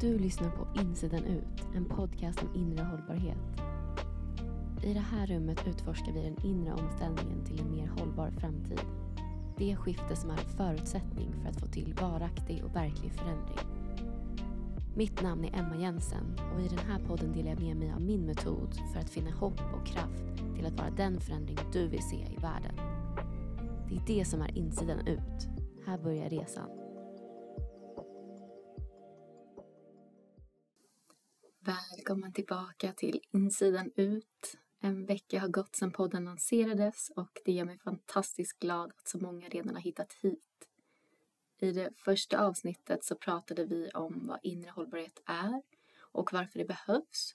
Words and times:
Du 0.00 0.18
lyssnar 0.18 0.50
på 0.50 0.80
Insidan 0.80 1.24
ut, 1.24 1.66
en 1.74 1.84
podcast 1.84 2.42
om 2.42 2.54
inre 2.54 2.84
hållbarhet. 2.84 3.38
I 4.82 4.94
det 4.94 5.00
här 5.00 5.26
rummet 5.26 5.66
utforskar 5.66 6.12
vi 6.12 6.22
den 6.22 6.46
inre 6.46 6.72
omställningen 6.72 7.44
till 7.44 7.60
en 7.60 7.70
mer 7.70 7.86
hållbar 7.86 8.30
framtid. 8.30 8.80
Det 9.56 9.76
skifte 9.76 10.16
som 10.16 10.30
är 10.30 10.34
en 10.34 10.56
förutsättning 10.56 11.32
för 11.42 11.48
att 11.48 11.60
få 11.60 11.66
till 11.66 11.94
varaktig 12.00 12.64
och 12.64 12.76
verklig 12.76 13.12
förändring. 13.12 13.58
Mitt 14.94 15.22
namn 15.22 15.44
är 15.44 15.58
Emma 15.58 15.76
Jensen 15.76 16.40
och 16.54 16.60
i 16.60 16.68
den 16.68 16.86
här 16.88 17.00
podden 17.06 17.32
delar 17.32 17.50
jag 17.50 17.60
med 17.60 17.76
mig 17.76 17.92
av 17.92 18.00
min 18.00 18.26
metod 18.26 18.74
för 18.92 19.00
att 19.00 19.10
finna 19.10 19.30
hopp 19.30 19.60
och 19.74 19.86
kraft 19.86 20.24
till 20.56 20.66
att 20.66 20.78
vara 20.78 20.90
den 20.90 21.20
förändring 21.20 21.58
du 21.72 21.88
vill 21.88 22.02
se 22.02 22.16
i 22.16 22.36
världen. 22.36 22.74
Det 23.88 23.96
är 23.96 24.18
det 24.18 24.24
som 24.24 24.42
är 24.42 24.58
insidan 24.58 25.06
ut. 25.06 25.48
Här 25.86 25.98
börjar 25.98 26.30
resan. 26.30 26.77
Välkommen 32.08 32.32
tillbaka 32.32 32.92
till 32.92 33.20
Insidan 33.30 33.90
ut. 33.96 34.56
En 34.80 35.06
vecka 35.06 35.40
har 35.40 35.48
gått 35.48 35.76
sedan 35.76 35.92
podden 35.92 36.24
lanserades 36.24 37.10
och 37.16 37.40
det 37.44 37.52
gör 37.52 37.64
mig 37.64 37.78
fantastiskt 37.78 38.58
glad 38.58 38.92
att 38.98 39.08
så 39.08 39.18
många 39.18 39.48
redan 39.48 39.74
har 39.74 39.82
hittat 39.82 40.12
hit. 40.12 40.68
I 41.58 41.72
det 41.72 41.90
första 41.96 42.46
avsnittet 42.46 43.04
så 43.04 43.16
pratade 43.16 43.64
vi 43.64 43.90
om 43.94 44.26
vad 44.26 44.38
inre 44.42 44.70
hållbarhet 44.70 45.22
är 45.26 45.62
och 45.98 46.32
varför 46.32 46.58
det 46.58 46.64
behövs. 46.64 47.34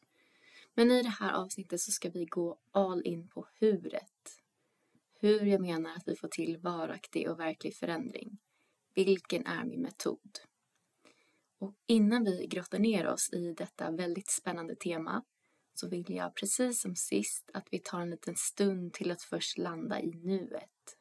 Men 0.74 0.92
i 0.92 1.04
det 1.04 1.10
här 1.20 1.34
avsnittet 1.34 1.82
så 1.82 1.92
ska 1.92 2.10
vi 2.10 2.26
gå 2.26 2.58
all 2.72 3.02
in 3.06 3.28
på 3.28 3.48
huret. 3.60 4.42
Hur 5.20 5.46
jag 5.46 5.62
menar 5.62 5.96
att 5.96 6.08
vi 6.08 6.16
får 6.16 6.28
till 6.28 6.58
varaktig 6.58 7.30
och 7.30 7.40
verklig 7.40 7.76
förändring. 7.76 8.38
Vilken 8.94 9.46
är 9.46 9.64
min 9.66 9.82
metod? 9.82 10.40
Och 11.64 11.74
innan 11.88 12.24
vi 12.24 12.48
grottar 12.48 12.80
ner 12.80 13.08
oss 13.08 13.34
i 13.34 13.54
detta 13.54 13.92
väldigt 13.92 14.30
spännande 14.30 14.76
tema 14.76 15.24
så 15.74 15.88
vill 15.88 16.16
jag 16.16 16.36
precis 16.36 16.82
som 16.82 16.96
sist 16.96 17.50
att 17.54 17.68
vi 17.72 17.80
tar 17.80 18.02
en 18.02 18.10
liten 18.10 18.36
stund 18.36 18.94
till 18.94 19.12
att 19.12 19.22
först 19.22 19.58
landa 19.58 20.02
i 20.02 20.12
nuet. 20.12 20.98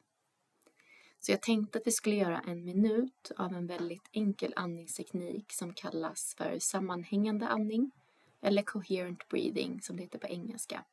Så 1.19 1.31
jag 1.31 1.41
tänkte 1.41 1.77
att 1.77 1.87
vi 1.87 1.91
skulle 1.91 2.15
göra 2.15 2.39
en 2.39 2.65
minut 2.65 3.31
av 3.37 3.53
en 3.53 3.67
väldigt 3.67 4.09
enkel 4.11 4.53
andningsteknik 4.55 5.53
som 5.53 5.73
kallas 5.73 6.35
för 6.37 6.59
sammanhängande 6.59 7.47
andning 7.47 7.91
eller 8.41 8.61
coherent 8.61 9.27
breathing 9.27 9.81
som 9.81 9.95
det 9.95 10.03
heter 10.03 10.19
på 10.19 10.27
engelska. 10.27 10.83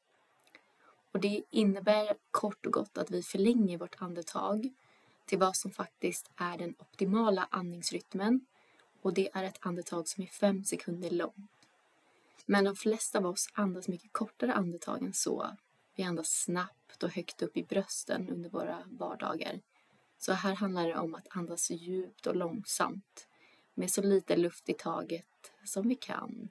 Och 1.12 1.20
det 1.20 1.42
innebär 1.50 2.16
kort 2.30 2.66
och 2.66 2.72
gott 2.72 2.98
att 2.98 3.10
vi 3.10 3.22
förlänger 3.22 3.78
vårt 3.78 3.96
andetag 3.98 4.72
till 5.26 5.38
vad 5.38 5.56
som 5.56 5.70
faktiskt 5.70 6.30
är 6.36 6.58
den 6.58 6.74
optimala 6.78 7.48
andningsrytmen 7.50 8.46
och 9.02 9.14
det 9.14 9.30
är 9.32 9.44
ett 9.44 9.58
andetag 9.60 10.08
som 10.08 10.22
är 10.22 10.28
fem 10.28 10.64
sekunder 10.64 11.10
långt. 11.10 11.50
Men 12.46 12.64
de 12.64 12.76
flesta 12.76 13.18
av 13.18 13.26
oss 13.26 13.48
andas 13.52 13.88
mycket 13.88 14.12
kortare 14.12 14.52
andetag 14.52 15.02
än 15.02 15.12
så. 15.12 15.56
Vi 15.94 16.02
andas 16.02 16.42
snabbt 16.42 17.02
och 17.02 17.10
högt 17.10 17.42
upp 17.42 17.56
i 17.56 17.62
brösten 17.62 18.28
under 18.28 18.50
våra 18.50 18.82
vardagar. 18.86 19.60
Så 20.18 20.32
här 20.32 20.54
handlar 20.54 20.88
det 20.88 20.96
om 20.96 21.14
att 21.14 21.26
andas 21.30 21.70
djupt 21.70 22.26
och 22.26 22.36
långsamt 22.36 23.28
med 23.74 23.90
så 23.90 24.02
lite 24.02 24.36
luft 24.36 24.68
i 24.68 24.74
taget 24.74 25.52
som 25.64 25.88
vi 25.88 25.94
kan. 25.94 26.48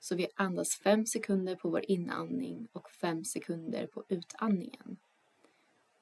Så 0.00 0.14
vi 0.14 0.28
andas 0.34 0.76
fem 0.76 1.06
sekunder 1.06 1.56
på 1.56 1.68
vår 1.68 1.90
inandning 1.90 2.68
och 2.72 2.90
fem 2.90 3.24
sekunder 3.24 3.86
på 3.86 4.04
utandningen. 4.08 4.96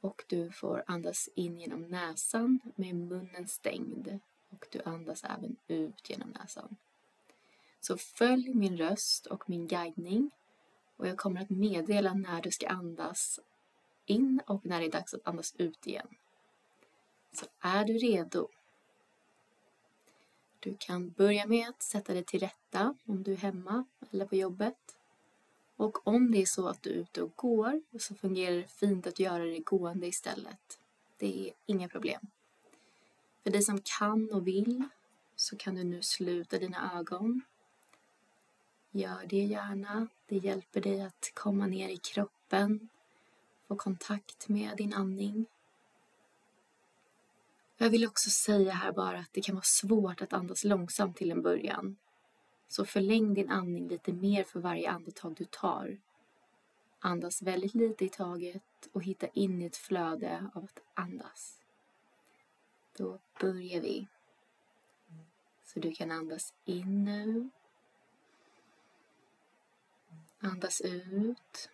Och 0.01 0.25
du 0.27 0.51
får 0.51 0.85
andas 0.87 1.29
in 1.35 1.61
genom 1.61 1.83
näsan 1.83 2.61
med 2.77 2.95
munnen 2.95 3.49
stängd 3.49 4.21
och 4.57 4.67
du 4.71 4.81
andas 4.85 5.25
även 5.25 5.57
ut 5.69 6.11
genom 6.11 6.31
näsan. 6.31 6.77
Så 7.81 7.97
följ 7.97 8.55
min 8.55 8.77
röst 8.77 9.27
och 9.27 9.51
min 9.51 9.67
guidning 9.67 10.31
och 10.97 11.09
jag 11.09 11.17
kommer 11.17 11.41
att 11.41 11.51
meddela 11.51 12.15
när 12.15 12.43
du 12.43 12.51
ska 12.51 12.69
andas 12.69 13.41
in 14.07 14.41
och 14.47 14.67
när 14.67 14.81
det 14.81 14.87
är 14.87 14.91
dags 14.91 15.15
att 15.15 15.27
andas 15.29 15.55
ut 15.59 15.87
igen. 15.87 16.09
Så 17.33 17.47
är 17.61 17.85
du 17.85 17.93
redo? 17.93 18.49
Du 20.61 20.77
kan 20.79 21.11
börja 21.11 21.47
med 21.47 21.69
att 21.69 21.83
sätta 21.83 22.15
dig 22.15 22.25
till 22.25 22.41
rätta 22.41 22.95
om 23.05 23.23
du 23.23 23.33
är 23.33 23.37
hemma 23.37 23.85
eller 24.11 24.27
på 24.27 24.37
jobbet. 24.37 24.97
Och 25.77 26.07
om 26.07 26.31
det 26.31 26.43
är 26.43 26.47
så 26.47 26.69
att 26.69 26.83
du 26.83 26.91
är 26.91 26.95
ute 26.95 27.23
och 27.23 27.37
går 27.37 27.83
så 27.99 28.15
fungerar 28.15 28.57
det 28.57 28.69
fint 28.69 29.07
att 29.07 29.19
göra 29.19 29.45
det 29.45 29.59
gående 29.59 30.07
istället. 30.07 30.79
Det 31.17 31.49
är 31.49 31.53
inga 31.67 31.89
problem. 31.89 32.21
För 33.47 33.51
dig 33.51 33.63
som 33.63 33.81
kan 33.99 34.31
och 34.33 34.47
vill 34.47 34.89
så 35.37 35.57
kan 35.57 35.75
du 35.75 35.85
nu 35.85 36.03
sluta 36.03 36.59
dina 36.59 36.99
ögon. 36.99 37.43
Gör 38.91 39.27
det 39.27 39.45
gärna. 39.45 40.09
Det 40.27 40.37
hjälper 40.37 40.81
dig 40.81 41.01
att 41.01 41.31
komma 41.35 41.67
ner 41.67 41.89
i 41.89 41.97
kroppen, 41.97 42.89
få 43.69 43.77
kontakt 43.77 44.49
med 44.49 44.77
din 44.77 44.95
andning. 44.95 45.47
Jag 47.77 47.91
vill 47.91 48.07
också 48.07 48.31
säga 48.31 48.73
här 48.73 48.93
bara 48.93 49.19
att 49.19 49.33
det 49.33 49.41
kan 49.41 49.55
vara 49.55 49.65
svårt 49.65 50.23
att 50.23 50.33
andas 50.33 50.65
långsamt 50.65 51.17
till 51.17 51.31
en 51.31 51.43
början. 51.43 51.97
Så 52.69 52.85
förläng 52.85 53.35
din 53.35 53.51
andning 53.51 53.89
lite 53.89 54.13
mer 54.13 54.45
för 54.45 54.61
varje 54.61 54.91
andetag 54.91 55.35
du 55.35 55.45
tar. 55.45 55.99
Andas 56.99 57.43
väldigt 57.43 57.75
lite 57.75 58.05
i 58.05 58.09
taget 58.09 58.89
och 58.93 59.03
hitta 59.03 59.27
in 59.27 59.63
i 59.63 59.67
ett 59.67 59.77
flöde 59.77 60.51
av 60.55 60.65
att 60.65 60.81
andas. 60.95 61.66
Då 62.97 63.19
börjar 63.41 63.81
vi. 63.81 64.09
Så 65.65 65.81
du 65.81 65.93
kan 65.93 66.11
andas 66.11 66.55
in 66.65 67.05
nu. 67.05 67.51
Andas 70.39 70.81
ut. 70.81 71.71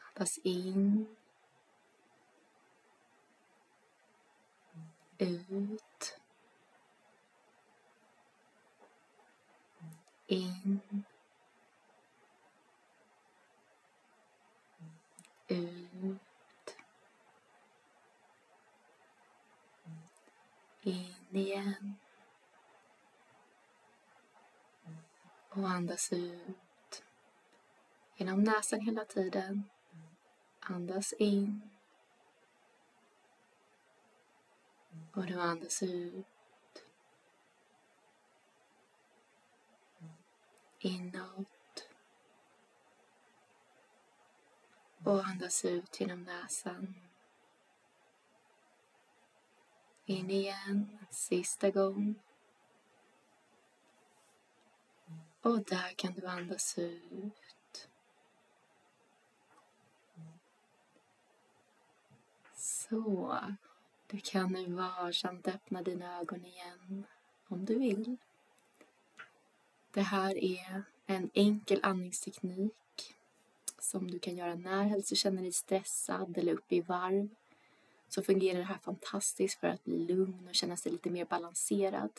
Andas 0.00 0.38
in. 0.38 1.16
Ut. 5.18 6.18
In. 10.26 10.80
Ut. 15.48 16.29
In 20.82 21.14
igen. 21.30 21.94
Och 25.48 25.70
andas 25.70 26.12
ut. 26.12 27.02
Genom 28.16 28.42
näsan 28.42 28.80
hela 28.80 29.04
tiden. 29.04 29.70
Andas 30.60 31.12
in. 31.12 31.70
Och 35.12 35.26
du 35.26 35.40
andas 35.40 35.82
ut. 35.82 36.26
Inåt. 40.78 41.88
Och 45.04 45.24
andas 45.24 45.64
ut 45.64 46.00
genom 46.00 46.22
näsan. 46.22 47.09
In 50.10 50.30
igen, 50.30 50.98
sista 51.10 51.70
gång. 51.70 52.14
Och 55.42 55.64
där 55.64 55.94
kan 55.96 56.12
du 56.12 56.26
andas 56.26 56.78
ut. 56.78 57.88
Så. 62.54 63.38
Du 64.06 64.20
kan 64.20 64.52
nu 64.52 64.72
varsamt 64.72 65.48
öppna 65.48 65.82
dina 65.82 66.20
ögon 66.20 66.44
igen 66.44 67.06
om 67.48 67.64
du 67.64 67.78
vill. 67.78 68.16
Det 69.90 70.02
här 70.02 70.44
är 70.44 70.82
en 71.06 71.30
enkel 71.34 71.80
andningsteknik 71.82 73.14
som 73.78 74.10
du 74.10 74.18
kan 74.18 74.36
göra 74.36 74.54
när 74.54 74.82
helst 74.82 75.08
du 75.08 75.16
känner 75.16 75.42
dig 75.42 75.52
stressad 75.52 76.38
eller 76.38 76.52
uppe 76.52 76.76
i 76.76 76.80
varv 76.80 77.28
så 78.10 78.22
fungerar 78.22 78.58
det 78.58 78.64
här 78.64 78.78
fantastiskt 78.78 79.60
för 79.60 79.68
att 79.68 79.84
bli 79.84 79.98
lugn 79.98 80.48
och 80.48 80.54
känna 80.54 80.76
sig 80.76 80.92
lite 80.92 81.10
mer 81.10 81.24
balanserad. 81.24 82.10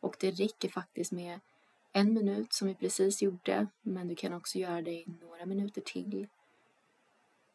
Och 0.00 0.16
det 0.20 0.30
räcker 0.30 0.68
faktiskt 0.68 1.12
med 1.12 1.40
en 1.92 2.14
minut 2.14 2.52
som 2.52 2.68
vi 2.68 2.74
precis 2.74 3.22
gjorde, 3.22 3.66
men 3.82 4.08
du 4.08 4.14
kan 4.14 4.32
också 4.32 4.58
göra 4.58 4.82
det 4.82 4.92
i 4.92 5.06
några 5.20 5.46
minuter 5.46 5.80
till. 5.80 6.26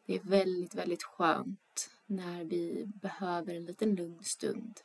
Det 0.06 0.14
är 0.14 0.20
väldigt, 0.20 0.74
väldigt 0.74 1.02
skönt 1.02 1.90
när 2.06 2.44
vi 2.44 2.84
behöver 2.86 3.54
en 3.54 3.64
liten 3.64 3.94
lugn 3.94 4.24
stund. 4.24 4.80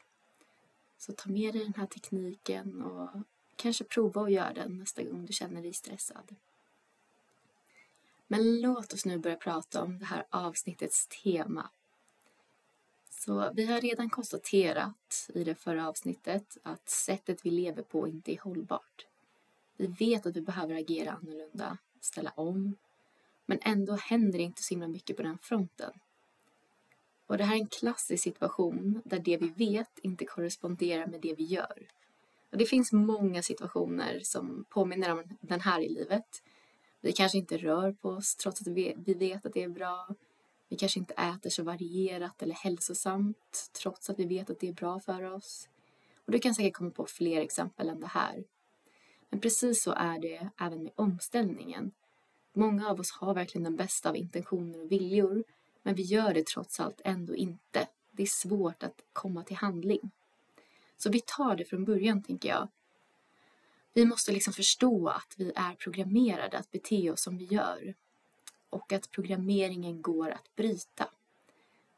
Så 0.97 1.13
ta 1.13 1.29
med 1.29 1.53
dig 1.53 1.63
den 1.63 1.73
här 1.73 1.87
tekniken 1.87 2.81
och 2.81 3.09
kanske 3.55 3.83
prova 3.83 4.21
att 4.21 4.31
göra 4.31 4.53
den 4.53 4.77
nästa 4.77 5.03
gång 5.03 5.25
du 5.25 5.33
känner 5.33 5.61
dig 5.61 5.73
stressad. 5.73 6.35
Men 8.27 8.61
låt 8.61 8.93
oss 8.93 9.05
nu 9.05 9.17
börja 9.17 9.35
prata 9.35 9.83
om 9.83 9.99
det 9.99 10.05
här 10.05 10.25
avsnittets 10.29 11.07
tema 11.07 11.69
så 13.27 13.51
vi 13.53 13.65
har 13.65 13.81
redan 13.81 14.09
konstaterat 14.09 15.29
i 15.33 15.43
det 15.43 15.55
förra 15.55 15.87
avsnittet 15.87 16.57
att 16.63 16.89
sättet 16.89 17.45
vi 17.45 17.49
lever 17.49 17.83
på 17.83 18.07
inte 18.07 18.31
är 18.31 18.39
hållbart. 18.39 19.07
Vi 19.77 19.87
vet 19.87 20.25
att 20.25 20.35
vi 20.35 20.41
behöver 20.41 20.75
agera 20.75 21.11
annorlunda, 21.11 21.77
ställa 22.01 22.31
om, 22.35 22.75
men 23.45 23.59
ändå 23.61 23.93
händer 23.93 24.37
det 24.37 24.43
inte 24.43 24.63
så 24.63 24.73
himla 24.73 24.87
mycket 24.87 25.17
på 25.17 25.23
den 25.23 25.37
fronten. 25.37 25.91
Och 27.25 27.37
det 27.37 27.43
här 27.43 27.55
är 27.55 27.59
en 27.59 27.67
klassisk 27.67 28.23
situation 28.23 29.01
där 29.05 29.19
det 29.19 29.37
vi 29.37 29.47
vet 29.47 29.99
inte 29.99 30.25
korresponderar 30.25 31.07
med 31.07 31.21
det 31.21 31.33
vi 31.33 31.43
gör. 31.43 31.87
Och 32.51 32.57
det 32.57 32.65
finns 32.65 32.91
många 32.91 33.41
situationer 33.41 34.19
som 34.23 34.65
påminner 34.69 35.11
om 35.11 35.23
den 35.41 35.61
här 35.61 35.81
i 35.81 35.89
livet. 35.89 36.43
Vi 37.01 37.11
kanske 37.11 37.37
inte 37.37 37.57
rör 37.57 37.91
på 37.91 38.09
oss 38.09 38.35
trots 38.35 38.61
att 38.61 38.67
vi 38.67 39.13
vet 39.13 39.45
att 39.45 39.53
det 39.53 39.63
är 39.63 39.69
bra. 39.69 40.07
Vi 40.69 40.77
kanske 40.77 40.99
inte 40.99 41.13
äter 41.13 41.49
så 41.49 41.63
varierat 41.63 42.41
eller 42.41 42.55
hälsosamt 42.55 43.71
trots 43.81 44.09
att 44.09 44.19
vi 44.19 44.25
vet 44.25 44.49
att 44.49 44.59
det 44.59 44.67
är 44.67 44.73
bra 44.73 44.99
för 44.99 45.23
oss. 45.23 45.69
Och 46.25 46.31
du 46.31 46.39
kan 46.39 46.55
säkert 46.55 46.73
komma 46.73 46.91
på 46.91 47.05
fler 47.05 47.41
exempel 47.41 47.89
än 47.89 47.99
det 47.99 48.07
här. 48.07 48.43
Men 49.29 49.39
precis 49.39 49.83
så 49.83 49.91
är 49.91 50.19
det 50.19 50.49
även 50.59 50.83
med 50.83 50.91
omställningen. 50.95 51.91
Många 52.53 52.89
av 52.89 52.99
oss 52.99 53.11
har 53.11 53.33
verkligen 53.33 53.63
den 53.63 53.75
bästa 53.75 54.09
av 54.09 54.15
intentioner 54.15 54.83
och 54.83 54.91
viljor, 54.91 55.43
men 55.83 55.95
vi 55.95 56.01
gör 56.03 56.33
det 56.33 56.45
trots 56.45 56.79
allt 56.79 57.01
ändå 57.03 57.35
inte. 57.35 57.87
Det 58.11 58.23
är 58.23 58.27
svårt 58.27 58.83
att 58.83 59.01
komma 59.13 59.43
till 59.43 59.55
handling. 59.55 60.11
Så 60.97 61.09
vi 61.09 61.21
tar 61.25 61.55
det 61.55 61.65
från 61.65 61.85
början, 61.85 62.23
tänker 62.23 62.49
jag. 62.49 62.67
Vi 63.93 64.05
måste 64.05 64.31
liksom 64.31 64.53
förstå 64.53 65.07
att 65.07 65.33
vi 65.37 65.51
är 65.55 65.75
programmerade 65.75 66.57
att 66.57 66.71
bete 66.71 67.11
oss 67.11 67.21
som 67.21 67.37
vi 67.37 67.45
gör 67.45 67.95
och 68.69 68.93
att 68.93 69.11
programmeringen 69.11 70.01
går 70.01 70.29
att 70.29 70.55
bryta. 70.55 71.09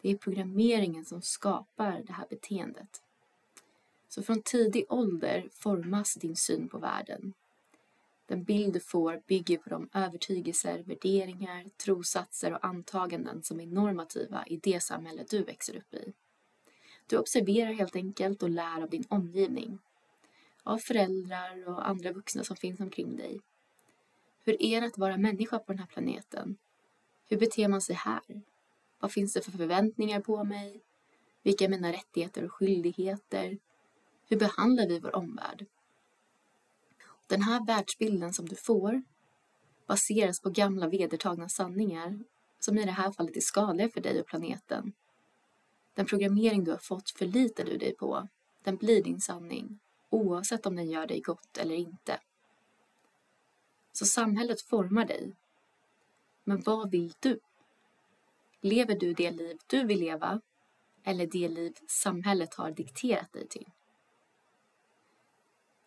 Det 0.02 0.10
är 0.12 0.18
programmeringen 0.18 1.06
som 1.06 1.22
skapar 1.22 2.04
det 2.08 2.14
här 2.14 2.28
beteendet. 2.30 3.02
Så 4.10 4.24
från 4.24 4.42
tidig 4.42 4.86
ålder 4.90 5.50
formas 5.54 6.14
din 6.14 6.36
syn 6.36 6.68
på 6.68 6.78
världen. 6.78 7.34
Den 8.26 8.44
bild 8.44 8.74
du 8.74 8.80
får 8.80 9.22
bygger 9.28 9.58
på 9.58 9.70
de 9.70 9.90
övertygelser, 9.94 10.84
värderingar, 10.84 11.66
trosatser 11.78 12.54
och 12.54 12.66
antaganden 12.66 13.44
som 13.44 13.60
är 13.60 13.66
normativa 13.66 14.46
i 14.48 14.58
det 14.58 14.84
samhälle 14.84 15.26
du 15.30 15.44
växer 15.44 15.76
upp 15.78 15.94
i. 15.94 16.14
Du 17.08 17.18
observerar 17.18 17.74
helt 17.74 17.96
enkelt 17.96 18.44
och 18.44 18.50
lär 18.50 18.82
av 18.82 18.90
din 18.90 19.06
omgivning. 19.10 19.80
Av 20.64 20.78
föräldrar 20.78 21.68
och 21.68 21.88
andra 21.90 22.12
vuxna 22.12 22.44
som 22.44 22.56
finns 22.56 22.80
omkring 22.80 23.16
dig. 23.16 23.42
Hur 24.50 24.62
är 24.62 24.82
det 24.82 24.88
att 24.88 24.98
vara 24.98 25.18
människa 25.18 25.60
på 25.60 25.72
den 25.72 25.80
här 25.80 25.86
planeten? 25.86 26.58
Hur 27.28 27.38
beter 27.38 27.68
man 27.68 27.82
sig 27.82 27.96
här? 27.96 28.42
Vad 29.00 29.12
finns 29.12 29.34
det 29.34 29.42
för 29.42 29.52
förväntningar 29.52 30.20
på 30.20 30.44
mig? 30.44 30.82
Vilka 31.44 31.66
är 31.66 31.70
mina 31.70 31.92
rättigheter 31.92 32.46
och 32.46 32.54
skyldigheter? 32.54 33.58
Hur 34.28 34.38
behandlar 34.38 34.88
vi 34.88 35.00
vår 35.00 35.16
omvärld? 35.16 35.66
Den 37.28 37.42
här 37.42 37.66
världsbilden 37.66 38.34
som 38.34 38.46
du 38.50 38.56
får 38.56 39.04
baseras 39.88 40.42
på 40.42 40.50
gamla 40.50 40.88
vedertagna 40.88 41.50
sanningar 41.50 42.20
som 42.60 42.78
i 42.78 42.86
det 42.86 42.92
här 42.92 43.12
fallet 43.12 43.38
är 43.38 43.42
skadliga 43.42 43.90
för 43.90 44.02
dig 44.02 44.20
och 44.20 44.28
planeten. 44.28 44.94
Den 45.94 46.06
programmering 46.06 46.64
du 46.64 46.72
har 46.72 46.78
fått 46.78 47.10
förlitar 47.10 47.64
du 47.64 47.78
dig 47.78 47.96
på. 47.96 48.28
Den 48.64 48.76
blir 48.78 49.04
din 49.04 49.22
sanning 49.22 49.80
oavsett 50.10 50.66
om 50.66 50.76
den 50.76 50.90
gör 50.90 51.08
dig 51.08 51.22
gott 51.22 51.58
eller 51.58 51.76
inte. 51.76 52.20
Så 54.00 54.06
samhället 54.06 54.62
formar 54.62 55.06
dig. 55.06 55.36
Men 56.44 56.62
vad 56.62 56.92
vill 56.92 57.14
du? 57.20 57.40
Lever 58.62 58.96
du 58.96 59.14
det 59.14 59.32
liv 59.32 59.58
du 59.68 59.84
vill 59.84 60.00
leva 60.00 60.42
eller 61.04 61.28
det 61.28 61.50
liv 61.50 61.78
samhället 61.88 62.54
har 62.54 62.72
dikterat 62.72 63.34
dig 63.34 63.48
till? 63.48 63.70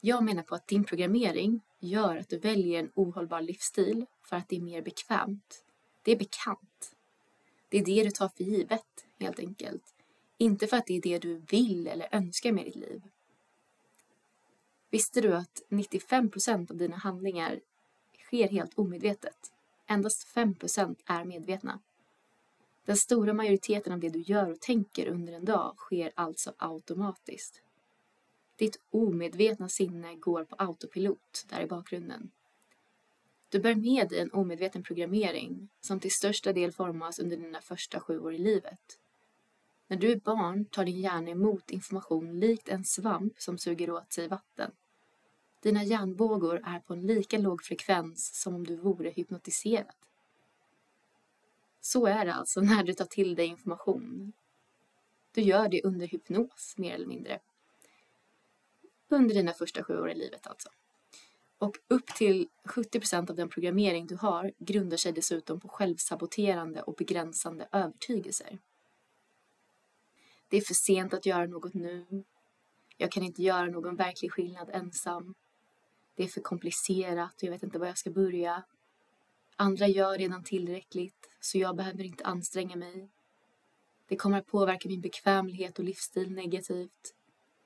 Jag 0.00 0.24
menar 0.24 0.42
på 0.42 0.54
att 0.54 0.66
din 0.66 0.84
programmering 0.84 1.60
gör 1.78 2.16
att 2.16 2.28
du 2.28 2.38
väljer 2.38 2.80
en 2.80 2.92
ohållbar 2.94 3.40
livsstil 3.40 4.06
för 4.22 4.36
att 4.36 4.48
det 4.48 4.56
är 4.56 4.60
mer 4.60 4.82
bekvämt. 4.82 5.64
Det 6.02 6.12
är 6.12 6.16
bekant. 6.16 6.96
Det 7.68 7.78
är 7.78 7.84
det 7.84 8.04
du 8.04 8.10
tar 8.10 8.28
för 8.28 8.44
givet, 8.44 9.04
helt 9.18 9.38
enkelt. 9.38 9.94
Inte 10.38 10.66
för 10.66 10.76
att 10.76 10.86
det 10.86 10.96
är 10.96 11.02
det 11.02 11.18
du 11.18 11.36
vill 11.36 11.86
eller 11.86 12.08
önskar 12.14 12.52
med 12.52 12.64
ditt 12.64 12.76
liv. 12.76 13.02
Visste 14.90 15.20
du 15.20 15.34
att 15.34 15.62
95 15.68 16.30
procent 16.30 16.70
av 16.70 16.76
dina 16.76 16.96
handlingar 16.96 17.60
sker 18.32 18.49
helt 18.49 18.79
omedvetet? 18.79 19.52
Endast 19.87 20.25
5 20.25 20.55
är 21.06 21.25
medvetna. 21.25 21.81
Den 22.84 22.96
stora 22.96 23.32
majoriteten 23.32 23.93
av 23.93 24.00
det 24.00 24.08
du 24.08 24.20
gör 24.20 24.50
och 24.50 24.61
tänker 24.61 25.06
under 25.06 25.32
en 25.32 25.44
dag 25.44 25.75
sker 25.76 26.12
alltså 26.14 26.52
automatiskt. 26.56 27.62
Ditt 28.56 28.81
omedvetna 28.90 29.69
sinne 29.69 30.14
går 30.14 30.44
på 30.44 30.56
autopilot 30.58 31.46
där 31.49 31.61
i 31.61 31.67
bakgrunden. 31.67 32.31
Du 33.49 33.61
bär 33.61 33.75
med 33.75 34.08
dig 34.08 34.20
en 34.20 34.32
omedveten 34.32 34.82
programmering 34.82 35.69
som 35.81 36.00
till 36.00 36.12
största 36.12 36.52
del 36.52 36.73
formas 36.73 37.19
under 37.19 37.37
dina 37.37 37.61
första 37.61 38.00
sju 38.00 38.19
år 38.19 38.34
i 38.34 38.38
livet. 38.38 38.99
När 39.87 39.96
du 39.96 40.12
är 40.12 40.17
barn 40.17 40.64
tar 40.64 40.84
din 40.84 41.00
hjärna 41.00 41.31
emot 41.31 41.70
information 41.70 42.40
likt 42.40 42.69
en 42.69 42.84
svamp 42.84 43.40
som 43.40 43.58
suger 43.58 43.90
åt 43.90 44.12
sig 44.12 44.29
vatten. 44.29 44.70
Dina 45.62 45.84
hjärnvågor 45.84 46.62
är 46.64 46.80
på 46.80 46.92
en 46.92 47.06
lika 47.06 47.38
låg 47.38 47.62
frekvens 47.64 48.34
som 48.34 48.54
om 48.54 48.66
du 48.66 48.76
vore 48.76 49.10
hypnotiserad. 49.10 49.94
Så 51.80 52.06
är 52.06 52.24
det 52.24 52.34
alltså 52.34 52.60
när 52.60 52.84
du 52.84 52.94
tar 52.94 53.04
till 53.04 53.34
dig 53.34 53.46
information. 53.46 54.32
Du 55.32 55.40
gör 55.40 55.68
det 55.68 55.82
under 55.82 56.06
hypnos, 56.06 56.74
mer 56.76 56.94
eller 56.94 57.06
mindre. 57.06 57.40
Under 59.08 59.34
dina 59.34 59.52
första 59.52 59.84
sju 59.84 59.98
år 59.98 60.10
i 60.10 60.14
livet 60.14 60.46
alltså. 60.46 60.68
Och 61.58 61.78
upp 61.88 62.06
till 62.06 62.48
70% 62.64 63.30
av 63.30 63.36
den 63.36 63.48
programmering 63.48 64.06
du 64.06 64.16
har 64.16 64.52
grundar 64.58 64.96
sig 64.96 65.12
dessutom 65.12 65.60
på 65.60 65.68
självsaboterande 65.68 66.82
och 66.82 66.94
begränsande 66.94 67.68
övertygelser. 67.72 68.58
Det 70.48 70.56
är 70.56 70.60
för 70.60 70.74
sent 70.74 71.14
att 71.14 71.26
göra 71.26 71.46
något 71.46 71.74
nu. 71.74 72.24
Jag 72.96 73.12
kan 73.12 73.22
inte 73.22 73.42
göra 73.42 73.66
någon 73.66 73.96
verklig 73.96 74.32
skillnad 74.32 74.70
ensam. 74.72 75.34
Det 76.14 76.22
är 76.24 76.28
för 76.28 76.40
komplicerat 76.40 77.34
och 77.36 77.42
jag 77.42 77.50
vet 77.50 77.62
inte 77.62 77.78
var 77.78 77.86
jag 77.86 77.98
ska 77.98 78.10
börja. 78.10 78.62
Andra 79.56 79.86
gör 79.86 80.19
redan 80.19 80.44
tillräckligt, 80.44 81.31
så 81.40 81.58
jag 81.58 81.76
behöver 81.76 82.04
inte 82.04 82.24
anstränga 82.24 82.76
mig. 82.76 83.08
Det 84.08 84.16
kommer 84.16 84.38
att 84.38 84.46
påverka 84.46 84.88
min 84.88 85.00
bekvämlighet 85.00 85.78
och 85.78 85.84
livsstil 85.84 86.32
negativt. 86.32 87.14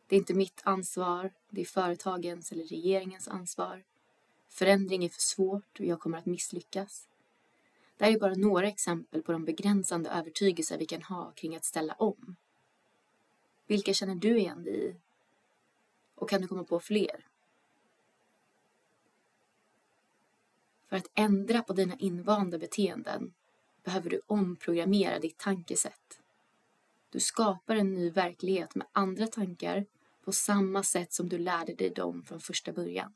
Det 0.07 0.17
är 0.17 0.19
inte 0.19 0.35
mitt 0.35 0.61
ansvar, 0.65 1.33
det 1.51 1.61
är 1.61 1.65
företagens 1.65 2.53
eller 2.53 2.65
regeringens 2.65 3.29
ansvar. 3.29 3.85
Förändring 4.49 5.05
är 5.05 5.09
för 5.09 5.21
svårt 5.21 5.81
och 5.81 5.87
jag 5.87 6.01
kommer 6.01 6.19
att 6.19 6.27
misslyckas. 6.27 7.09
Det 7.97 8.05
här 8.05 8.13
är 8.13 8.19
bara 8.19 8.35
några 8.35 8.69
exempel 8.69 9.23
på 9.23 9.33
de 9.33 9.45
begränsande 9.45 10.11
övertygelser 10.11 10.79
vi 10.79 10.87
kan 10.87 11.03
ha 11.03 11.33
kring 11.33 11.57
att 11.57 11.65
ställa 11.65 11.95
om. 11.95 12.37
Vilka 13.67 13.95
känner 13.95 14.15
du 14.15 14.39
igen 14.39 14.65
dig 14.65 14.87
i? 14.87 14.97
Och 16.15 16.31
kan 16.31 16.41
du 16.41 16.49
komma 16.49 16.65
på 16.65 16.81
fler? 16.81 17.25
För 20.89 20.97
att 20.97 21.11
ändra 21.15 21.63
på 21.63 21.73
dina 21.73 21.97
invanda 21.97 22.59
beteenden 22.59 23.35
behöver 23.85 24.11
du 24.11 24.21
omprogrammera 24.27 25.19
ditt 25.19 25.39
tankesätt. 25.39 26.21
Du 27.11 27.21
skapar 27.21 27.77
en 27.77 27.95
ny 27.95 28.11
verklighet 28.11 28.75
med 28.75 28.87
andra 28.93 29.27
tankar 29.27 29.87
på 30.25 30.33
samma 30.33 30.83
sätt 30.83 31.13
som 31.13 31.29
du 31.29 31.39
lärde 31.39 31.75
dig 31.75 31.91
dem 31.91 32.23
från 32.23 32.41
första 32.41 32.73
början. 32.73 33.15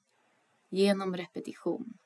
Genom 0.68 1.16
repetition. 1.16 1.98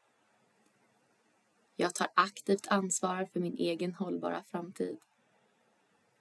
Jag 1.76 1.94
tar 1.94 2.08
aktivt 2.14 2.66
ansvar 2.66 3.28
för 3.32 3.40
min 3.40 3.56
egen 3.56 3.94
hållbara 3.94 4.42
framtid. 4.42 4.98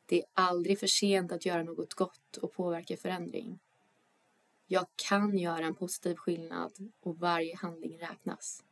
Det 0.05 0.21
är 0.21 0.25
aldrig 0.33 0.79
för 0.79 0.88
sent 0.88 1.31
att 1.31 1.45
göra 1.45 1.63
något 1.63 1.93
gott 1.93 2.38
och 2.38 2.53
påverka 2.53 2.97
förändring. 2.97 3.59
Jag 4.67 4.85
kan 4.95 5.38
göra 5.38 5.65
en 5.65 5.75
positiv 5.75 6.15
skillnad 6.15 6.91
och 7.00 7.19
varje 7.19 7.55
handling 7.57 8.00
räknas. 8.00 8.63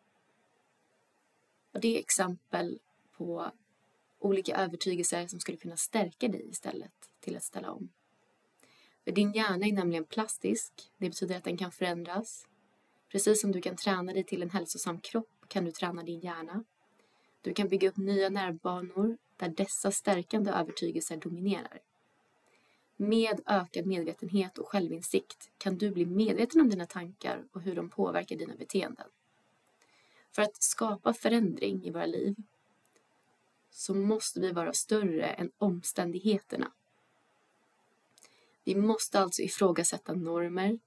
Och 1.71 1.79
det 1.79 1.95
är 1.95 1.99
exempel 1.99 2.79
på 3.17 3.51
olika 4.19 4.55
övertygelser 4.55 5.27
som 5.27 5.39
skulle 5.39 5.57
kunna 5.57 5.77
stärka 5.77 6.27
dig 6.27 6.49
istället 6.49 6.93
till 7.19 7.37
att 7.37 7.43
ställa 7.43 7.71
om. 7.71 7.89
För 9.03 9.11
din 9.11 9.31
hjärna 9.31 9.67
är 9.67 9.71
nämligen 9.71 10.05
plastisk. 10.05 10.91
Det 10.97 11.09
betyder 11.09 11.37
att 11.37 11.43
den 11.43 11.57
kan 11.57 11.71
förändras. 11.71 12.47
Precis 13.11 13.41
som 13.41 13.51
du 13.51 13.61
kan 13.61 13.75
träna 13.75 14.13
dig 14.13 14.23
till 14.23 14.41
en 14.41 14.49
hälsosam 14.49 15.01
kropp 15.01 15.45
kan 15.47 15.65
du 15.65 15.71
träna 15.71 16.03
din 16.03 16.19
hjärna. 16.19 16.63
Du 17.41 17.53
kan 17.53 17.67
bygga 17.67 17.89
upp 17.89 17.97
nya 17.97 18.29
nervbanor 18.29 19.17
där 19.37 19.49
dessa 19.49 19.91
stärkande 19.91 20.51
övertygelser 20.51 21.17
dominerar. 21.17 21.79
Med 22.95 23.41
ökad 23.45 23.85
medvetenhet 23.85 24.57
och 24.57 24.67
självinsikt 24.67 25.51
kan 25.57 25.77
du 25.77 25.91
bli 25.91 26.05
medveten 26.05 26.61
om 26.61 26.69
dina 26.69 26.85
tankar 26.85 27.43
och 27.51 27.61
hur 27.61 27.75
de 27.75 27.89
påverkar 27.89 28.35
dina 28.35 28.55
beteenden. 28.55 29.07
För 30.31 30.41
att 30.41 30.63
skapa 30.63 31.13
förändring 31.13 31.83
i 31.83 31.89
våra 31.89 32.05
liv 32.05 32.35
så 33.69 33.93
måste 33.93 34.39
vi 34.39 34.51
vara 34.51 34.73
större 34.73 35.25
än 35.25 35.51
omständigheterna. 35.57 36.71
Vi 38.63 38.75
måste 38.75 39.19
alltså 39.19 39.41
ifrågasätta 39.41 40.13
normer, 40.13 40.79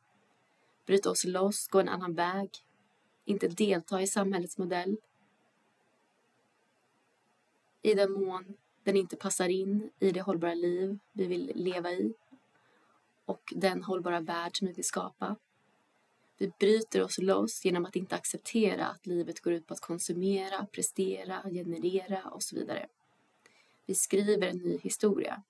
bryta 0.87 1.11
oss 1.11 1.25
loss, 1.25 1.69
gå 1.69 1.81
en 1.81 1.89
annan 1.89 2.15
väg, 2.15 2.51
inte 3.25 3.49
delta 3.49 4.03
i 4.03 4.07
samhällets 4.07 4.59
modell. 4.59 4.97
I 7.83 7.95
den 7.95 8.13
mån 8.13 8.57
den 8.83 8.97
inte 8.97 9.17
passar 9.17 9.49
in 9.49 9.91
i 9.99 10.11
det 10.11 10.21
hållbara 10.21 10.55
liv 10.55 10.99
vi 11.13 11.27
vill 11.27 11.53
leva 11.55 11.93
i 11.93 12.15
och 13.25 13.53
den 13.57 13.83
hållbara 13.83 14.21
värld 14.21 14.59
som 14.59 14.67
vi 14.67 14.73
vill 14.73 14.85
skapa. 14.85 15.37
Vi 16.39 16.53
bryter 16.59 17.03
oss 17.03 17.19
loss 17.19 17.65
genom 17.65 17.85
att 17.85 17.97
inte 17.97 18.15
acceptera 18.15 18.87
att 18.87 19.07
livet 19.07 19.41
går 19.41 19.53
ut 19.53 19.67
på 19.67 19.75
att 19.75 19.81
konsumera, 19.81 20.67
prestera, 20.67 21.43
generera 21.43 22.23
och 22.31 22.43
så 22.43 22.57
vidare. 22.57 22.87
Vi 23.87 23.95
skriver 23.95 24.47
en 24.47 24.59
ny 24.59 24.79
historia. 24.79 25.43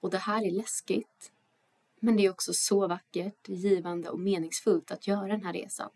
Och 0.00 0.10
det 0.10 0.18
här 0.18 0.46
är 0.46 0.50
läskigt. 0.50 1.32
Men 2.00 2.16
det 2.16 2.26
är 2.26 2.30
också 2.30 2.52
så 2.54 2.86
vackert, 2.86 3.48
givande 3.48 4.10
och 4.10 4.20
meningsfullt 4.20 4.90
att 4.90 5.06
göra 5.06 5.26
den 5.26 5.44
här 5.44 5.52
resan. 5.52 5.90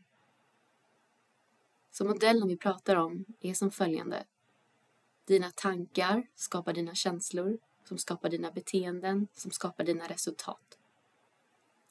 Så 1.90 2.04
modellen 2.04 2.48
vi 2.48 2.56
pratar 2.56 2.96
om 2.96 3.25
är 3.40 3.54
som 3.54 3.70
följande. 3.70 4.25
Dina 5.25 5.50
tankar 5.50 6.26
skapar 6.34 6.72
dina 6.72 6.94
känslor, 6.94 7.58
som 7.84 7.98
skapar 7.98 8.28
dina 8.28 8.50
beteenden, 8.50 9.28
som 9.34 9.50
skapar 9.50 9.84
dina 9.84 10.08
resultat. 10.08 10.77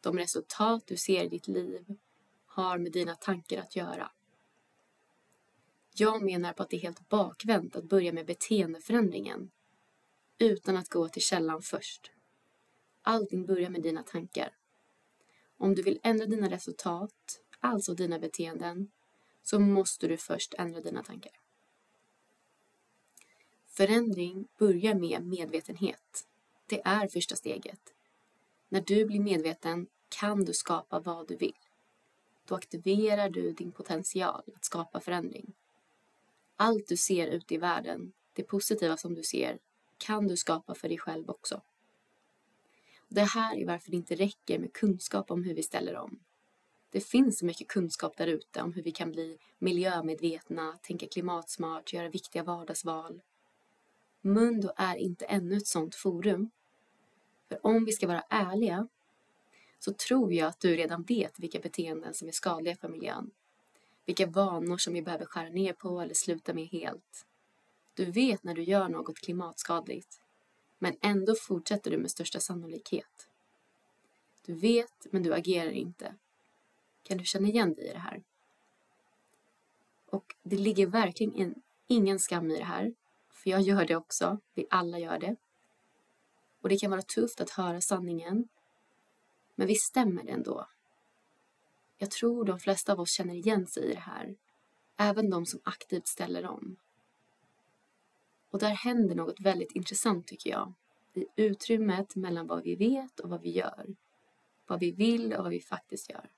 De 0.08 0.18
resultat 0.18 0.88
du 0.88 0.98
ser 0.98 1.24
i 1.24 1.28
ditt 1.28 1.48
liv 1.48 1.98
har 2.46 2.78
med 2.78 2.92
dina 2.92 3.16
tankar 3.16 3.62
att 3.62 3.76
göra. 3.76 4.12
Jag 5.96 6.24
menar 6.24 6.54
på 6.54 6.64
att 6.64 6.70
det 6.70 6.76
är 6.76 6.82
helt 6.82 7.10
bakvänt 7.10 7.76
att 7.76 7.84
börja 7.84 8.14
med 8.14 8.26
beteendeförändringen 8.26 9.52
utan 10.38 10.78
att 10.78 10.90
gå 10.90 11.10
till 11.10 11.22
källan 11.22 11.62
först. 11.62 12.12
Allting 13.02 13.46
börjar 13.46 13.70
med 13.70 13.82
dina 13.82 14.04
tankar. 14.04 14.58
Om 15.58 15.76
du 15.76 15.82
vill 15.82 16.00
ändra 16.04 16.26
dina 16.26 16.50
resultat, 16.50 17.42
alltså 17.60 17.94
dina 17.94 18.20
beteenden, 18.20 18.92
så 19.44 19.60
måste 19.60 20.08
du 20.08 20.18
först 20.18 20.54
ändra 20.58 20.82
dina 20.82 21.04
tankar. 21.04 21.40
Förändring 23.68 24.48
börjar 24.58 24.96
med 24.96 25.26
medvetenhet. 25.26 26.28
Det 26.66 26.82
är 26.86 27.08
första 27.08 27.36
steget. 27.36 27.94
När 28.70 28.82
du 28.82 29.06
blir 29.06 29.20
medveten 29.20 29.88
kan 30.10 30.46
du 30.46 30.54
skapa 30.54 31.00
vad 31.00 31.28
du 31.28 31.36
vill. 31.36 31.58
Då 32.46 32.56
aktiverar 32.56 33.30
du 33.30 33.52
din 33.52 33.72
potential 33.72 34.44
att 34.56 34.66
skapa 34.66 35.00
förändring. 35.00 35.54
Allt 36.56 36.88
du 36.88 36.98
ser 36.98 37.28
ute 37.28 37.54
i 37.54 37.58
världen, 37.58 38.14
det 38.34 38.44
positiva 38.44 38.98
som 38.98 39.16
du 39.16 39.24
ser, 39.24 39.60
kan 39.98 40.28
du 40.28 40.38
skapa 40.38 40.76
för 40.76 40.90
dig 40.90 40.98
själv 40.98 41.30
också. 41.30 41.62
Det 43.08 43.22
här 43.22 43.58
är 43.58 43.66
varför 43.66 43.92
det 43.92 43.98
inte 43.98 44.16
räcker 44.16 44.60
med 44.60 44.74
kunskap 44.74 45.32
om 45.32 45.44
hur 45.44 45.54
vi 45.54 45.64
ställer 45.64 45.96
om. 45.96 46.20
Det 46.90 47.02
finns 47.02 47.40
så 47.40 47.46
mycket 47.46 47.68
kunskap 47.68 48.18
där 48.18 48.28
ute 48.28 48.62
om 48.62 48.74
hur 48.74 48.84
vi 48.84 48.92
kan 48.92 49.12
bli 49.12 49.38
miljömedvetna, 49.60 50.78
tänka 50.82 51.08
klimatsmart, 51.08 51.94
göra 51.94 52.10
viktiga 52.10 52.44
vardagsval. 52.44 53.22
Mundo 54.22 54.70
är 54.76 54.96
inte 54.96 55.26
ännu 55.26 55.58
ett 55.58 55.68
sådant 55.68 55.96
forum. 55.96 56.50
För 57.48 57.66
om 57.66 57.86
vi 57.86 57.92
ska 57.92 58.08
vara 58.08 58.24
ärliga 58.30 58.88
så 59.80 59.94
tror 59.94 60.34
jag 60.34 60.48
att 60.48 60.60
du 60.60 60.76
redan 60.76 61.04
vet 61.04 61.40
vilka 61.40 61.60
beteenden 61.60 62.14
som 62.14 62.28
är 62.28 62.32
skadliga 62.32 62.76
för 62.76 62.90
miljön. 62.90 63.32
Vilka 64.06 64.26
vanor 64.26 64.78
som 64.78 64.94
vi 64.94 65.02
behöver 65.02 65.26
skära 65.26 65.50
ner 65.50 65.74
på 65.74 66.02
eller 66.02 66.14
sluta 66.14 66.54
med 66.54 66.68
helt. 66.68 67.26
Du 67.94 68.06
vet 68.06 68.44
när 68.44 68.54
du 68.54 68.64
gör 68.64 68.90
något 68.90 69.20
klimatskadligt. 69.20 70.20
Men 70.80 70.96
ändå 71.02 71.36
fortsätter 71.36 71.92
du 71.92 71.98
med 71.98 72.12
största 72.12 72.40
sannolikhet. 72.40 73.28
Du 74.46 74.54
vet, 74.54 75.08
men 75.12 75.24
du 75.24 75.34
agerar 75.34 75.72
inte. 75.72 76.16
Kan 77.04 77.18
du 77.18 77.26
känna 77.26 77.48
igen 77.48 77.74
dig 77.74 77.86
i 77.86 77.94
det 77.94 78.00
här? 78.00 78.24
Och 80.10 80.36
det 80.44 80.58
ligger 80.58 80.88
verkligen 80.88 81.34
in, 81.34 81.62
ingen 81.88 82.20
skam 82.20 82.52
i 82.52 82.58
det 82.58 82.64
här. 82.64 82.94
För 83.30 83.50
jag 83.50 83.62
gör 83.62 83.86
det 83.86 83.96
också. 83.96 84.40
Vi 84.54 84.68
alla 84.70 85.00
gör 85.00 85.20
det. 85.20 85.36
Och 86.62 86.70
det 86.70 86.78
kan 86.78 86.92
vara 86.92 87.02
tufft 87.02 87.42
att 87.42 87.50
höra 87.50 87.82
sanningen. 87.82 88.48
Men 89.60 89.68
visst 89.68 89.88
stämmer 89.88 90.24
det 90.24 90.32
ändå. 90.32 90.68
Jag 91.98 92.12
tror 92.12 92.46
de 92.46 92.60
flesta 92.60 92.94
av 92.94 93.00
oss 93.00 93.12
känner 93.12 93.34
igen 93.34 93.68
sig 93.68 93.84
i 93.84 93.94
det 93.94 94.00
här. 94.00 94.36
Även 94.98 95.30
de 95.30 95.46
som 95.46 95.60
aktivt 95.64 96.08
ställer 96.08 96.46
om. 96.46 96.78
Och 98.50 98.60
där 98.60 98.70
händer 98.70 99.16
något 99.16 99.40
väldigt 99.40 99.72
intressant 99.72 100.28
tycker 100.28 100.50
jag. 100.50 100.74
I 101.14 101.26
utrymmet 101.36 102.16
mellan 102.16 102.48
vad 102.48 102.64
vi 102.64 102.76
vet 102.76 103.20
och 103.20 103.30
vad 103.30 103.42
vi 103.42 103.50
gör. 103.50 103.96
Vad 104.68 104.80
vi 104.80 104.92
vill 104.92 105.34
och 105.34 105.44
vad 105.44 105.52
vi 105.52 105.62
faktiskt 105.62 106.10
gör. 106.10 106.30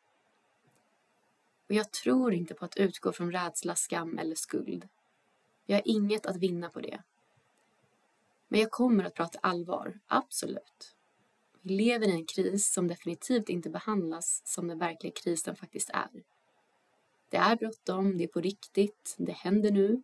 Och 1.68 1.76
jag 1.76 1.92
tror 1.92 2.34
inte 2.34 2.54
på 2.54 2.66
att 2.66 2.78
utgå 2.78 3.12
från 3.12 3.32
rädsla, 3.32 3.76
skam 3.76 4.18
eller 4.18 4.36
skuld. 4.36 4.88
Jag 5.66 5.78
har 5.78 5.84
inget 5.86 6.26
att 6.26 6.38
vinna 6.38 6.70
på 6.70 6.80
det. 6.80 7.04
Men 8.48 8.60
jag 8.60 8.72
kommer 8.72 9.04
att 9.04 9.14
prata 9.14 9.40
allvar, 9.40 10.00
absolut. 10.08 10.96
Vi 11.62 11.74
lever 11.74 12.08
i 12.08 12.12
en 12.12 12.26
kris 12.26 12.74
som 12.74 12.88
definitivt 12.88 13.50
inte 13.50 13.70
behandlas 13.70 14.42
som 14.46 14.68
den 14.68 14.80
verkliga 14.80 15.14
krisen 15.14 15.56
faktiskt 15.56 15.90
är. 15.90 16.24
Det 17.30 17.38
är 17.38 17.56
bråttom, 17.56 18.18
det 18.18 18.24
är 18.24 18.28
på 18.28 18.42
riktigt, 18.42 19.16
det 19.18 19.32
händer 19.32 19.72
nu. 19.72 20.02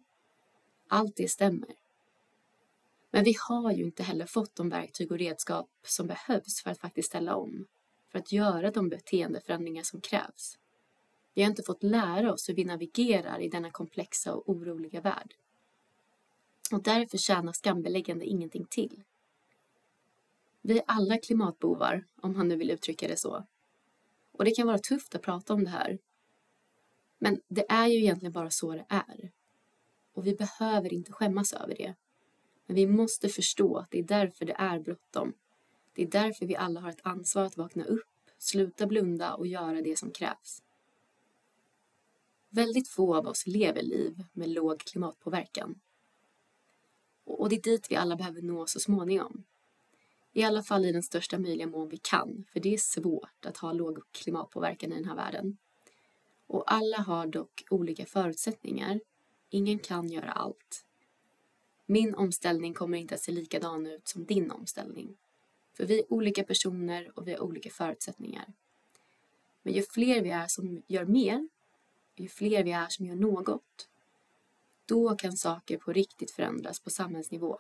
Allt 0.88 1.16
det 1.16 1.28
stämmer. 1.28 1.70
Men 3.12 3.24
vi 3.24 3.36
har 3.48 3.72
ju 3.72 3.84
inte 3.84 4.04
heller 4.04 4.26
fått 4.26 4.56
de 4.56 4.70
verktyg 4.70 5.12
och 5.12 5.18
redskap 5.18 5.70
som 5.88 6.08
behövs 6.08 6.62
för 6.64 6.72
att 6.72 6.80
faktiskt 6.80 7.08
ställa 7.08 7.36
om. 7.36 7.68
För 8.12 8.20
att 8.20 8.32
göra 8.32 8.72
de 8.72 8.90
beteendeförändringar 8.90 9.84
som 9.84 10.02
krävs. 10.02 10.58
Vi 11.34 11.42
har 11.42 11.50
inte 11.50 11.64
fått 11.64 11.84
lära 11.84 12.34
oss 12.34 12.50
hur 12.50 12.54
vi 12.54 12.66
navigerar 12.66 13.40
i 13.40 13.50
denna 13.50 13.72
komplexa 13.72 14.34
och 14.34 14.50
oroliga 14.50 15.02
värld. 15.02 15.34
Och 16.72 16.84
därför 16.84 17.18
tjänar 17.18 17.54
skambeläggande 17.54 18.26
ingenting 18.26 18.66
till. 18.66 19.04
Vi 20.68 20.78
är 20.78 20.84
alla 20.88 21.18
klimatbovar, 21.18 22.06
om 22.22 22.36
han 22.36 22.48
nu 22.48 22.56
vill 22.56 22.72
uttrycka 22.72 23.08
det 23.08 23.18
så. 23.18 23.46
Och 24.32 24.46
det 24.46 24.52
kan 24.52 24.68
vara 24.68 24.78
tufft 24.78 25.16
att 25.16 25.22
prata 25.22 25.54
om 25.54 25.64
det 25.64 25.70
här. 25.70 26.00
Men 27.18 27.42
det 27.48 27.66
är 27.72 27.88
ju 27.88 27.98
egentligen 27.98 28.32
bara 28.32 28.50
så 28.50 28.72
det 28.72 28.86
är. 28.90 29.32
Och 30.14 30.28
vi 30.28 30.36
behöver 30.36 30.94
inte 30.94 31.12
skämmas 31.12 31.54
över 31.54 31.76
det. 31.76 31.96
Men 32.66 32.76
vi 32.76 32.88
måste 32.88 33.30
förstå 33.30 33.78
att 33.78 33.92
det 33.92 34.00
är 34.00 34.04
därför 34.04 34.46
det 34.46 34.54
är 34.54 34.80
bråttom. 34.80 35.34
Det 35.94 36.02
är 36.02 36.08
därför 36.08 36.46
vi 36.46 36.56
alla 36.56 36.80
har 36.80 36.90
ett 36.90 37.06
ansvar 37.06 37.44
att 37.44 37.58
vakna 37.58 37.86
upp, 37.86 38.30
sluta 38.38 38.88
blunda 38.88 39.34
och 39.34 39.48
göra 39.48 39.82
det 39.82 40.00
som 40.00 40.12
krävs. 40.12 40.64
Väldigt 42.50 42.88
få 42.88 43.16
av 43.16 43.28
oss 43.28 43.48
lever 43.48 43.82
liv 43.82 44.24
med 44.34 44.50
låg 44.50 44.80
klimatpåverkan. 44.80 45.80
Och 47.24 47.50
det 47.50 47.56
är 47.56 47.62
dit 47.62 47.92
vi 47.92 47.96
alla 47.96 48.16
behöver 48.16 48.42
nå 48.42 48.66
så 48.66 48.80
småningom. 48.80 49.44
I 50.38 50.44
alla 50.44 50.64
fall 50.64 50.86
i 50.86 50.92
den 50.92 51.04
största 51.04 51.40
möjliga 51.40 51.68
mån 51.68 51.90
vi 51.90 51.98
kan, 51.98 52.46
för 52.54 52.60
det 52.60 52.74
är 52.74 52.78
svårt 52.78 53.46
att 53.46 53.58
ha 53.58 53.74
låg 53.74 54.12
klimatpåverkan 54.12 54.92
i 54.92 54.96
den 54.96 55.06
här 55.06 55.16
världen. 55.16 55.58
Och 56.48 56.74
alla 56.74 56.98
har 56.98 57.28
dock 57.28 57.66
olika 57.70 58.06
förutsättningar. 58.06 59.00
Ingen 59.50 59.80
kan 59.80 60.10
göra 60.10 60.32
allt. 60.32 60.86
Min 61.86 62.16
omställning 62.16 62.74
kommer 62.74 62.98
inte 62.98 63.16
att 63.16 63.22
se 63.22 63.32
likadan 63.32 63.88
ut 63.88 64.08
som 64.08 64.26
din 64.26 64.52
omställning. 64.52 65.18
För 65.74 65.86
vi 65.86 66.00
är 66.00 66.14
olika 66.14 66.44
personer 66.44 67.12
och 67.16 67.28
vi 67.28 67.32
har 67.32 67.40
olika 67.40 67.70
förutsättningar. 67.70 68.54
Men 69.64 69.74
ju 69.74 69.84
fler 69.84 70.22
vi 70.22 70.30
är 70.30 70.48
som 70.48 70.84
gör 70.88 71.06
mer, 71.06 71.48
ju 72.16 72.28
fler 72.28 72.64
vi 72.64 72.72
är 72.72 72.88
som 72.88 73.06
gör 73.06 73.16
något, 73.16 73.90
då 74.86 75.16
kan 75.16 75.38
saker 75.38 75.78
på 75.78 75.94
riktigt 75.94 76.32
förändras 76.32 76.80
på 76.80 76.90
samhällsnivå. 76.90 77.60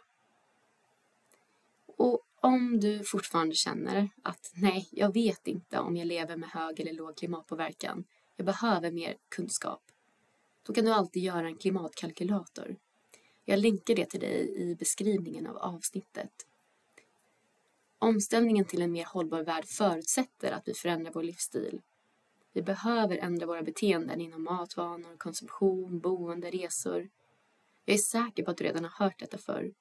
Och 1.86 2.22
om 2.46 2.80
du 2.80 3.04
fortfarande 3.04 3.56
känner 3.56 4.10
att 4.24 4.52
nej, 4.54 4.88
jag 4.92 5.14
vet 5.14 5.48
inte 5.48 5.80
om 5.80 5.98
jag 5.98 6.08
lever 6.08 6.38
med 6.38 6.50
hög 6.50 6.80
eller 6.80 6.94
låg 6.94 7.18
klimatpåverkan, 7.18 8.04
jag 8.36 8.46
behöver 8.46 8.92
mer 8.92 9.18
kunskap, 9.30 9.82
då 10.64 10.74
kan 10.74 10.86
du 10.86 10.92
alltid 10.92 11.24
göra 11.24 11.48
en 11.48 11.58
klimatkalkylator. 11.58 12.76
Jag 13.46 13.60
länkar 13.60 13.96
det 13.96 14.06
till 14.06 14.20
dig 14.20 14.56
i 14.58 14.76
beskrivningen 14.76 15.48
av 15.48 15.58
avsnittet. 15.58 16.32
Omställningen 18.00 18.66
till 18.66 18.82
en 18.82 18.92
mer 18.92 19.06
hållbar 19.06 19.44
värld 19.44 19.66
förutsätter 19.66 20.52
att 20.52 20.68
vi 20.68 20.74
förändrar 20.74 21.12
vår 21.14 21.24
livsstil. 21.24 21.82
Vi 22.54 22.62
behöver 22.62 23.18
ändra 23.18 23.46
våra 23.46 23.64
beteenden 23.64 24.22
inom 24.22 24.44
matvanor, 24.44 25.18
konsumtion, 25.18 26.00
boende, 26.00 26.52
resor. 26.52 27.10
Jag 27.86 27.94
är 27.94 27.98
säker 27.98 28.44
på 28.44 28.52
att 28.52 28.58
du 28.58 28.64
redan 28.64 28.84
har 28.84 29.06
hört 29.06 29.20
detta 29.20 29.38
förr, 29.38 29.74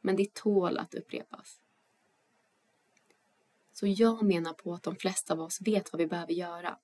men 0.00 0.16
det 0.16 0.34
tål 0.34 0.78
att 0.78 0.94
upprepas. 0.94 1.61
Så 3.72 3.86
jag 3.86 4.22
menar 4.22 4.52
på 4.52 4.74
att 4.74 4.82
de 4.82 4.96
flesta 4.96 5.32
av 5.32 5.40
oss 5.40 5.60
vet 5.60 5.92
vad 5.92 6.00
vi 6.00 6.06
behöver 6.06 6.32
göra. 6.32 6.78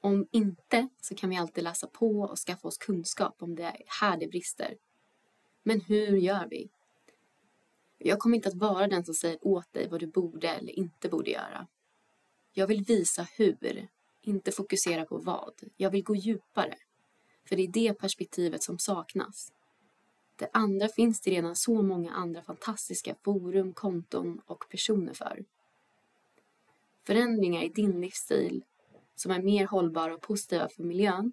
Om 0.00 0.26
inte 0.30 0.88
så 1.00 1.14
kan 1.14 1.30
vi 1.30 1.36
alltid 1.36 1.64
läsa 1.64 1.86
på 1.86 2.20
och 2.20 2.38
skaffa 2.38 2.68
oss 2.68 2.78
kunskap 2.78 3.42
om 3.42 3.54
det 3.54 3.62
är 3.62 3.82
här 4.00 4.16
det 4.16 4.26
brister. 4.26 4.76
Men 5.62 5.80
hur 5.80 6.16
gör 6.16 6.46
vi? 6.50 6.70
Jag 7.98 8.18
kommer 8.18 8.36
inte 8.36 8.48
att 8.48 8.54
vara 8.54 8.86
den 8.86 9.04
som 9.04 9.14
säger 9.14 9.38
åt 9.46 9.72
dig 9.72 9.88
vad 9.88 10.00
du 10.00 10.06
borde 10.06 10.48
eller 10.48 10.78
inte 10.78 11.08
borde 11.08 11.30
göra. 11.30 11.66
Jag 12.52 12.66
vill 12.66 12.84
visa 12.84 13.26
hur, 13.36 13.88
inte 14.22 14.52
fokusera 14.52 15.04
på 15.04 15.18
vad. 15.18 15.54
Jag 15.76 15.90
vill 15.90 16.02
gå 16.02 16.14
djupare. 16.14 16.74
För 17.48 17.56
det 17.56 17.62
är 17.62 17.68
det 17.68 17.94
perspektivet 17.94 18.62
som 18.62 18.78
saknas. 18.78 19.52
Det 20.36 20.48
andra 20.52 20.88
finns 20.88 21.20
det 21.20 21.30
redan 21.30 21.56
så 21.56 21.82
många 21.82 22.12
andra 22.12 22.42
fantastiska 22.42 23.14
forum, 23.22 23.72
konton 23.72 24.40
och 24.46 24.64
personer 24.70 25.14
för. 25.14 25.44
Förändringar 27.06 27.62
i 27.62 27.68
din 27.68 28.00
livsstil 28.00 28.64
som 29.14 29.30
är 29.30 29.42
mer 29.42 29.66
hållbara 29.66 30.14
och 30.14 30.20
positiva 30.20 30.68
för 30.68 30.82
miljön 30.82 31.32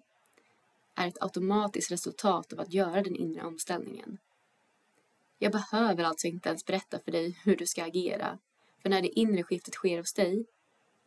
är 0.94 1.08
ett 1.08 1.22
automatiskt 1.22 1.90
resultat 1.90 2.52
av 2.52 2.60
att 2.60 2.72
göra 2.72 3.02
den 3.02 3.16
inre 3.16 3.42
omställningen. 3.42 4.18
Jag 5.38 5.52
behöver 5.52 6.04
alltså 6.04 6.26
inte 6.26 6.48
ens 6.48 6.64
berätta 6.64 6.98
för 6.98 7.12
dig 7.12 7.38
hur 7.44 7.56
du 7.56 7.66
ska 7.66 7.84
agera, 7.84 8.38
för 8.82 8.90
när 8.90 9.02
det 9.02 9.18
inre 9.18 9.42
skiftet 9.42 9.74
sker 9.74 9.98
hos 9.98 10.12
dig 10.12 10.46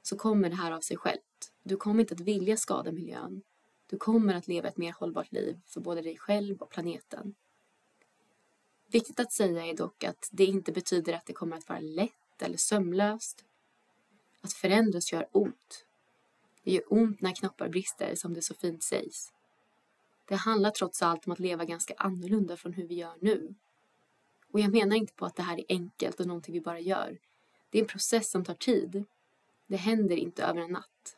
så 0.02 0.18
kommer 0.18 0.50
det 0.50 0.56
här 0.56 0.72
av 0.72 0.82
sig 0.82 0.98
självt. 0.98 1.52
Du 1.64 1.78
kommer 1.78 2.02
inte 2.02 2.14
att 2.14 2.20
vilja 2.20 2.58
skada 2.58 2.92
miljön. 2.92 3.42
Du 3.88 3.98
kommer 3.98 4.34
att 4.34 4.48
leva 4.48 4.68
ett 4.68 4.78
mer 4.78 4.92
hållbart 4.92 5.32
liv 5.32 5.60
för 5.66 5.82
både 5.82 6.02
dig 6.02 6.18
själv 6.18 6.62
och 6.62 6.70
planeten. 6.70 7.36
Viktigt 8.88 9.20
att 9.20 9.32
säga 9.32 9.66
är 9.66 9.74
dock 9.74 10.04
att 10.04 10.30
det 10.32 10.46
inte 10.46 10.72
betyder 10.72 11.14
att 11.14 11.26
det 11.26 11.34
kommer 11.34 11.58
att 11.58 11.70
vara 11.70 11.80
lätt 11.80 12.42
eller 12.42 12.58
sömlöst. 12.58 13.46
Att 14.46 14.54
förändras 14.54 15.14
gör 15.14 15.28
ont. 15.32 15.86
Det 16.64 16.72
gör 16.72 16.84
ont 16.88 17.22
när 17.22 17.36
knoppar 17.36 17.70
brister, 17.70 18.16
som 18.16 18.34
det 18.34 18.42
så 18.42 18.54
fint 18.54 18.84
sägs. 18.84 19.34
Det 20.26 20.36
handlar 20.36 20.72
trots 20.72 21.02
allt 21.02 21.26
om 21.26 21.34
att 21.34 21.40
leva 21.40 21.66
ganska 21.66 21.94
annorlunda 21.98 22.58
från 22.58 22.74
hur 22.74 22.88
vi 22.88 22.96
gör 22.96 23.16
nu. 23.20 23.56
Och 24.52 24.60
jag 24.60 24.72
menar 24.72 24.96
inte 24.96 25.14
på 25.14 25.26
att 25.26 25.36
det 25.36 25.44
här 25.44 25.58
är 25.60 25.66
enkelt 25.70 26.20
och 26.20 26.28
någonting 26.28 26.54
vi 26.54 26.62
bara 26.62 26.80
gör. 26.80 27.18
Det 27.70 27.78
är 27.78 27.82
en 27.82 27.88
process 27.88 28.32
som 28.32 28.46
tar 28.46 28.54
tid. 28.54 29.04
Det 29.68 29.78
händer 29.78 30.16
inte 30.16 30.44
över 30.44 30.62
en 30.62 30.72
natt. 30.72 31.18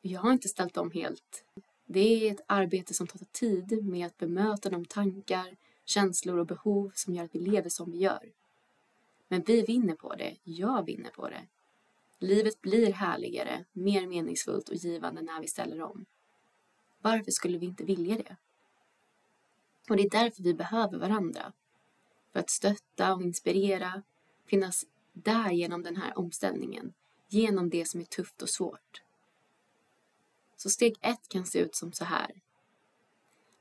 Jag 0.00 0.20
har 0.20 0.32
inte 0.32 0.48
ställt 0.48 0.76
om 0.76 0.90
helt. 0.90 1.44
Det 1.86 2.28
är 2.28 2.32
ett 2.32 2.44
arbete 2.46 2.94
som 2.94 3.06
tar 3.06 3.20
tid 3.32 3.84
med 3.84 4.06
att 4.06 4.18
bemöta 4.18 4.70
de 4.70 4.84
tankar, 4.84 5.56
känslor 5.84 6.38
och 6.38 6.46
behov 6.46 6.92
som 6.94 7.14
gör 7.14 7.24
att 7.24 7.34
vi 7.34 7.38
lever 7.38 7.70
som 7.70 7.90
vi 7.90 7.98
gör. 7.98 8.32
Men 9.28 9.42
vi 9.46 9.62
vinner 9.62 9.94
på 9.94 10.14
det. 10.14 10.36
Jag 10.44 10.86
vinner 10.86 11.10
på 11.10 11.28
det. 11.28 11.46
Livet 12.22 12.60
blir 12.60 12.92
härligare, 12.92 13.64
mer 13.72 14.06
meningsfullt 14.06 14.68
och 14.68 14.74
givande 14.74 15.22
när 15.22 15.40
vi 15.40 15.48
ställer 15.48 15.82
om. 15.82 16.06
Varför 17.00 17.30
skulle 17.30 17.58
vi 17.58 17.66
inte 17.66 17.84
vilja 17.84 18.16
det? 18.16 18.36
Och 19.88 19.96
det 19.96 20.02
är 20.02 20.10
därför 20.10 20.42
vi 20.42 20.54
behöver 20.54 20.98
varandra. 20.98 21.52
För 22.32 22.40
att 22.40 22.50
stötta 22.50 23.14
och 23.14 23.22
inspirera, 23.22 24.02
finnas 24.46 24.86
där 25.12 25.50
genom 25.50 25.82
den 25.82 25.96
här 25.96 26.18
omställningen, 26.18 26.92
genom 27.28 27.70
det 27.70 27.88
som 27.88 28.00
är 28.00 28.04
tufft 28.04 28.42
och 28.42 28.50
svårt. 28.50 29.02
Så 30.56 30.70
steg 30.70 30.96
ett 31.00 31.28
kan 31.28 31.46
se 31.46 31.58
ut 31.58 31.74
som 31.74 31.92
så 31.92 32.04
här. 32.04 32.40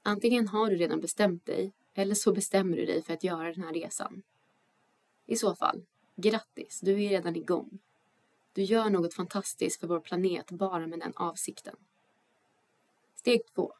Antingen 0.03 0.47
har 0.47 0.69
du 0.69 0.75
redan 0.75 0.99
bestämt 0.99 1.45
dig 1.45 1.73
eller 1.93 2.15
så 2.15 2.33
bestämmer 2.33 2.77
du 2.77 2.85
dig 2.85 3.03
för 3.03 3.13
att 3.13 3.23
göra 3.23 3.53
den 3.53 3.63
här 3.63 3.73
resan. 3.73 4.23
I 5.25 5.35
så 5.35 5.55
fall, 5.55 5.85
grattis, 6.15 6.79
du 6.79 7.03
är 7.03 7.09
redan 7.09 7.35
igång. 7.35 7.79
Du 8.53 8.63
gör 8.63 8.89
något 8.89 9.13
fantastiskt 9.13 9.79
för 9.79 9.87
vår 9.87 9.99
planet 9.99 10.51
bara 10.51 10.87
med 10.87 10.99
den 10.99 11.13
avsikten. 11.15 11.75
Steg 13.15 13.41
två. 13.55 13.73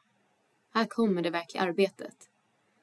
Här 0.70 0.84
kommer 0.84 1.22
det 1.22 1.30
verkliga 1.30 1.62
arbetet. 1.62 2.30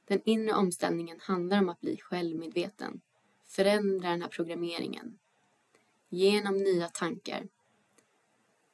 Den 0.05 0.21
inre 0.25 0.53
omställningen 0.53 1.19
handlar 1.21 1.59
om 1.59 1.69
att 1.69 1.81
bli 1.81 1.97
självmedveten, 1.97 3.01
förändra 3.45 4.09
den 4.09 4.21
här 4.21 4.29
programmeringen, 4.29 5.19
genom 6.09 6.57
nya 6.57 6.87
tankar. 6.87 7.47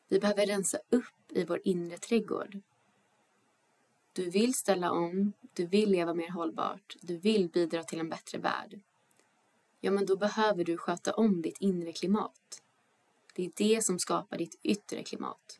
Vi 0.08 0.20
behöver 0.20 0.46
rensa 0.46 0.78
upp 0.90 1.32
i 1.32 1.46
vår 1.46 1.62
inre 1.64 1.98
trädgård. 1.98 2.60
Du 4.14 4.30
vill 4.30 4.54
ställa 4.54 4.92
om, 4.92 5.34
du 5.54 5.66
vill 5.66 5.92
leva 5.92 6.14
mer 6.14 6.30
hållbart, 6.30 6.96
du 7.02 7.18
vill 7.18 7.50
bidra 7.50 7.84
till 7.84 8.00
en 8.00 8.10
bättre 8.10 8.38
värld. 8.38 8.80
Ja, 9.80 9.92
men 9.92 10.06
då 10.06 10.16
behöver 10.16 10.64
du 10.64 10.78
sköta 10.78 11.14
om 11.14 11.42
ditt 11.42 11.58
inre 11.60 11.92
klimat. 11.92 12.63
Det 13.34 13.46
är 13.46 13.52
det 13.56 13.84
som 13.84 14.00
skapar 14.00 14.38
ditt 14.38 14.60
yttre 14.64 15.04
klimat. 15.04 15.60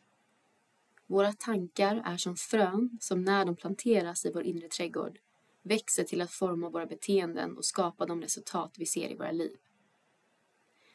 Våra 1.06 1.32
tankar 1.32 2.02
är 2.04 2.16
som 2.16 2.36
frön 2.36 2.98
som 3.00 3.22
när 3.22 3.44
de 3.44 3.56
planteras 3.56 4.24
i 4.24 4.32
vår 4.32 4.42
inre 4.42 4.68
trädgård 4.68 5.18
växer 5.62 6.04
till 6.04 6.20
att 6.20 6.30
forma 6.30 6.68
våra 6.68 6.86
beteenden 6.86 7.56
och 7.56 7.64
skapa 7.64 8.06
de 8.06 8.22
resultat 8.22 8.74
vi 8.78 8.86
ser 8.86 9.10
i 9.10 9.14
våra 9.14 9.32
liv. 9.32 9.56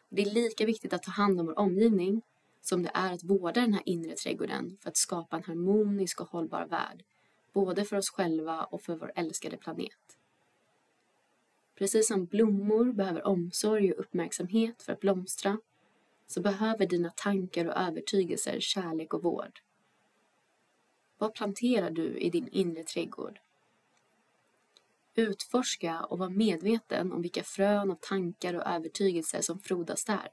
Det 0.09 0.21
är 0.21 0.31
lika 0.31 0.65
viktigt 0.65 0.93
att 0.93 1.03
ta 1.03 1.11
hand 1.11 1.39
om 1.39 1.45
vår 1.45 1.59
omgivning 1.59 2.21
som 2.61 2.83
det 2.83 2.91
är 2.93 3.13
att 3.13 3.23
vårda 3.23 3.61
den 3.61 3.73
här 3.73 3.83
inre 3.85 4.15
trädgården 4.15 4.77
för 4.81 4.89
att 4.89 4.97
skapa 4.97 5.37
en 5.37 5.43
harmonisk 5.43 6.21
och 6.21 6.29
hållbar 6.29 6.65
värld, 6.65 7.03
både 7.53 7.85
för 7.85 7.97
oss 7.97 8.09
själva 8.09 8.63
och 8.63 8.81
för 8.81 8.95
vår 8.95 9.11
älskade 9.15 9.57
planet. 9.57 10.17
Precis 11.75 12.07
som 12.07 12.25
blommor 12.25 12.93
behöver 12.93 13.27
omsorg 13.27 13.93
och 13.93 13.99
uppmärksamhet 13.99 14.81
för 14.81 14.93
att 14.93 14.99
blomstra 14.99 15.57
så 16.31 16.41
behöver 16.41 16.85
dina 16.85 17.09
tankar 17.09 17.65
och 17.65 17.77
övertygelser 17.77 18.59
kärlek 18.59 19.13
och 19.13 19.23
vård. 19.23 19.59
Vad 21.17 21.33
planterar 21.33 21.89
du 21.91 22.17
i 22.17 22.29
din 22.29 22.47
inre 22.47 22.83
trädgård? 22.83 23.39
Utforska 25.15 26.03
och 26.03 26.19
var 26.19 26.29
medveten 26.29 27.11
om 27.11 27.21
vilka 27.21 27.43
frön 27.43 27.91
av 27.91 27.95
tankar 28.01 28.53
och 28.53 28.67
övertygelser 28.67 29.41
som 29.41 29.59
frodas 29.59 30.05
där. 30.05 30.29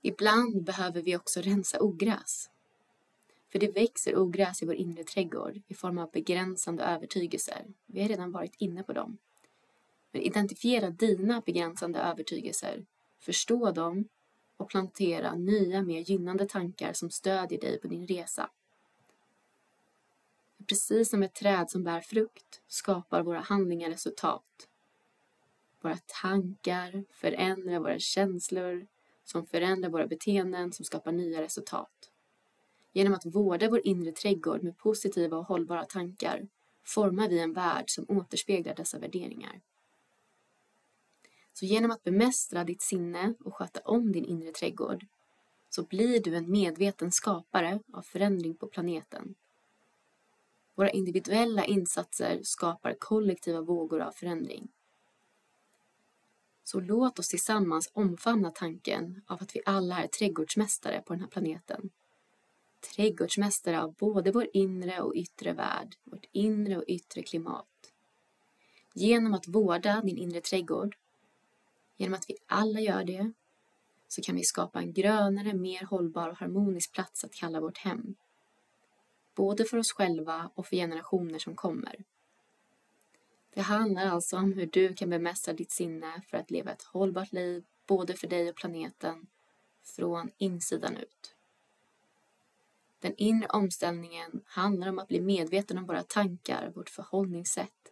Ibland 0.00 0.64
behöver 0.64 1.02
vi 1.02 1.16
också 1.16 1.40
rensa 1.40 1.80
ogräs. 1.80 2.50
För 3.48 3.58
det 3.58 3.74
växer 3.74 4.18
ogräs 4.18 4.62
i 4.62 4.66
vår 4.66 4.74
inre 4.74 5.04
trädgård 5.04 5.62
i 5.68 5.74
form 5.74 5.98
av 5.98 6.10
begränsande 6.10 6.82
övertygelser. 6.82 7.64
Vi 7.86 8.02
har 8.02 8.08
redan 8.08 8.32
varit 8.32 8.54
inne 8.58 8.82
på 8.82 8.92
dem. 8.92 9.18
Men 10.12 10.22
identifiera 10.22 10.90
dina 10.90 11.40
begränsande 11.40 11.98
övertygelser, 11.98 12.84
förstå 13.24 13.70
dem 13.70 14.08
och 14.56 14.68
plantera 14.68 15.34
nya 15.34 15.82
mer 15.82 16.00
gynnande 16.00 16.46
tankar 16.46 16.92
som 16.92 17.10
stödjer 17.10 17.60
dig 17.60 17.80
på 17.80 17.88
din 17.88 18.06
resa. 18.06 18.50
Precis 20.66 21.10
som 21.10 21.22
ett 21.22 21.34
träd 21.34 21.70
som 21.70 21.84
bär 21.84 22.00
frukt 22.00 22.62
skapar 22.66 23.22
våra 23.22 23.40
handlingar 23.40 23.90
resultat. 23.90 24.68
Våra 25.80 25.98
tankar 26.22 27.04
förändrar 27.10 27.78
våra 27.78 27.98
känslor 27.98 28.86
som 29.24 29.46
förändrar 29.46 29.90
våra 29.90 30.06
beteenden 30.06 30.72
som 30.72 30.84
skapar 30.84 31.12
nya 31.12 31.42
resultat. 31.42 32.10
Genom 32.92 33.14
att 33.14 33.26
vårda 33.26 33.70
vår 33.70 33.86
inre 33.86 34.12
trädgård 34.12 34.62
med 34.62 34.78
positiva 34.78 35.36
och 35.36 35.46
hållbara 35.46 35.84
tankar 35.84 36.48
formar 36.84 37.28
vi 37.28 37.38
en 37.38 37.52
värld 37.52 37.84
som 37.86 38.04
återspeglar 38.08 38.74
dessa 38.74 38.98
värderingar. 38.98 39.60
Så 41.54 41.66
genom 41.66 41.90
att 41.90 42.04
bemästra 42.04 42.64
ditt 42.64 42.82
sinne 42.82 43.34
och 43.44 43.54
sköta 43.54 43.80
om 43.80 44.12
din 44.12 44.24
inre 44.24 44.52
trädgård 44.52 45.06
så 45.70 45.82
blir 45.82 46.20
du 46.22 46.36
en 46.36 46.50
medveten 46.50 47.12
skapare 47.12 47.80
av 47.92 48.02
förändring 48.02 48.54
på 48.54 48.66
planeten. 48.66 49.34
Våra 50.74 50.90
individuella 50.90 51.64
insatser 51.64 52.40
skapar 52.42 52.94
kollektiva 52.98 53.60
vågor 53.60 54.00
av 54.00 54.12
förändring. 54.12 54.68
Så 56.64 56.80
låt 56.80 57.18
oss 57.18 57.28
tillsammans 57.28 57.90
omfamna 57.92 58.50
tanken 58.50 59.22
av 59.26 59.42
att 59.42 59.56
vi 59.56 59.60
alla 59.66 60.02
är 60.02 60.06
trädgårdsmästare 60.06 61.02
på 61.06 61.12
den 61.12 61.20
här 61.20 61.28
planeten. 61.28 61.90
Trädgårdsmästare 62.94 63.82
av 63.82 63.94
både 63.94 64.32
vår 64.32 64.46
inre 64.52 65.00
och 65.00 65.14
yttre 65.14 65.52
värld, 65.52 65.96
vårt 66.04 66.26
inre 66.32 66.76
och 66.76 66.84
yttre 66.86 67.22
klimat. 67.22 67.92
Genom 68.92 69.34
att 69.34 69.48
vårda 69.48 70.00
din 70.00 70.18
inre 70.18 70.40
trädgård 70.40 70.96
Genom 71.96 72.14
att 72.14 72.30
vi 72.30 72.36
alla 72.46 72.80
gör 72.80 73.04
det 73.04 73.32
så 74.08 74.22
kan 74.22 74.36
vi 74.36 74.44
skapa 74.44 74.78
en 74.78 74.92
grönare, 74.92 75.54
mer 75.54 75.84
hållbar 75.84 76.28
och 76.28 76.36
harmonisk 76.36 76.92
plats 76.92 77.24
att 77.24 77.34
kalla 77.34 77.60
vårt 77.60 77.78
hem. 77.78 78.14
Både 79.34 79.64
för 79.64 79.76
oss 79.76 79.92
själva 79.92 80.50
och 80.54 80.66
för 80.66 80.76
generationer 80.76 81.38
som 81.38 81.56
kommer. 81.56 82.04
Det 83.54 83.60
handlar 83.60 84.06
alltså 84.06 84.36
om 84.36 84.52
hur 84.52 84.66
du 84.66 84.94
kan 84.94 85.10
bemästra 85.10 85.54
ditt 85.54 85.70
sinne 85.70 86.22
för 86.28 86.36
att 86.36 86.50
leva 86.50 86.72
ett 86.72 86.82
hållbart 86.82 87.32
liv, 87.32 87.64
både 87.86 88.14
för 88.14 88.26
dig 88.26 88.48
och 88.48 88.56
planeten, 88.56 89.26
från 89.82 90.30
insidan 90.38 90.96
ut. 90.96 91.34
Den 93.00 93.14
inre 93.16 93.48
omställningen 93.48 94.40
handlar 94.46 94.88
om 94.88 94.98
att 94.98 95.08
bli 95.08 95.20
medveten 95.20 95.78
om 95.78 95.86
våra 95.86 96.02
tankar, 96.02 96.72
vårt 96.74 96.90
förhållningssätt 96.90 97.83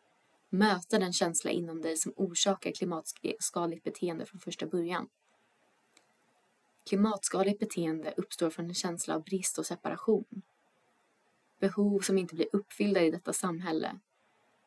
möta 0.52 0.98
den 0.98 1.12
känsla 1.12 1.50
inom 1.50 1.82
dig 1.82 1.96
som 1.96 2.12
orsakar 2.16 2.72
klimatskadligt 2.72 3.84
beteende 3.84 4.26
från 4.26 4.40
första 4.40 4.66
början. 4.66 5.08
Klimatskadligt 6.88 7.58
beteende 7.58 8.14
uppstår 8.16 8.50
från 8.50 8.64
en 8.68 8.74
känsla 8.74 9.14
av 9.14 9.24
brist 9.24 9.58
och 9.58 9.66
separation. 9.66 10.42
Behov 11.58 12.00
som 12.00 12.18
inte 12.18 12.34
blir 12.34 12.46
uppfyllda 12.52 13.00
i 13.00 13.10
detta 13.10 13.32
samhälle. 13.32 13.98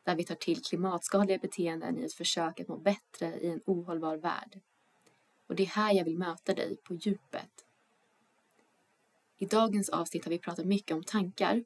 där 0.04 0.16
vi 0.16 0.24
tar 0.24 0.36
till 0.36 0.64
klimatskadliga 0.64 1.38
beteenden 1.38 2.00
i 2.00 2.04
ett 2.04 2.14
försök 2.14 2.60
att 2.60 2.68
må 2.68 2.78
bättre 2.78 3.40
i 3.40 3.48
en 3.48 3.62
ohållbar 3.66 4.18
värld. 4.18 4.62
Och 5.48 5.56
det 5.56 5.64
är 5.64 5.68
här 5.68 5.94
jag 5.94 6.06
vill 6.06 6.18
möta 6.18 6.54
dig 6.54 6.78
på 6.84 6.94
djupet. 6.96 7.66
I 9.38 9.46
dagens 9.46 9.90
avsnitt 9.90 10.26
har 10.26 10.30
vi 10.30 10.40
pratat 10.40 10.66
mycket 10.66 10.96
om 10.96 11.04
tankar 11.04 11.64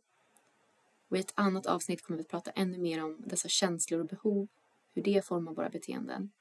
och 1.10 1.18
i 1.18 1.20
ett 1.20 1.34
annat 1.36 1.66
avsnitt 1.66 2.02
kommer 2.02 2.18
vi 2.18 2.22
att 2.22 2.30
prata 2.30 2.52
ännu 2.52 2.78
mer 2.78 3.04
om 3.04 3.18
dessa 3.20 3.48
känslor 3.48 4.00
och 4.00 4.08
behov, 4.08 4.48
hur 4.94 5.04
det 5.04 5.26
formar 5.26 5.54
våra 5.54 5.70
beteenden. 5.70 6.32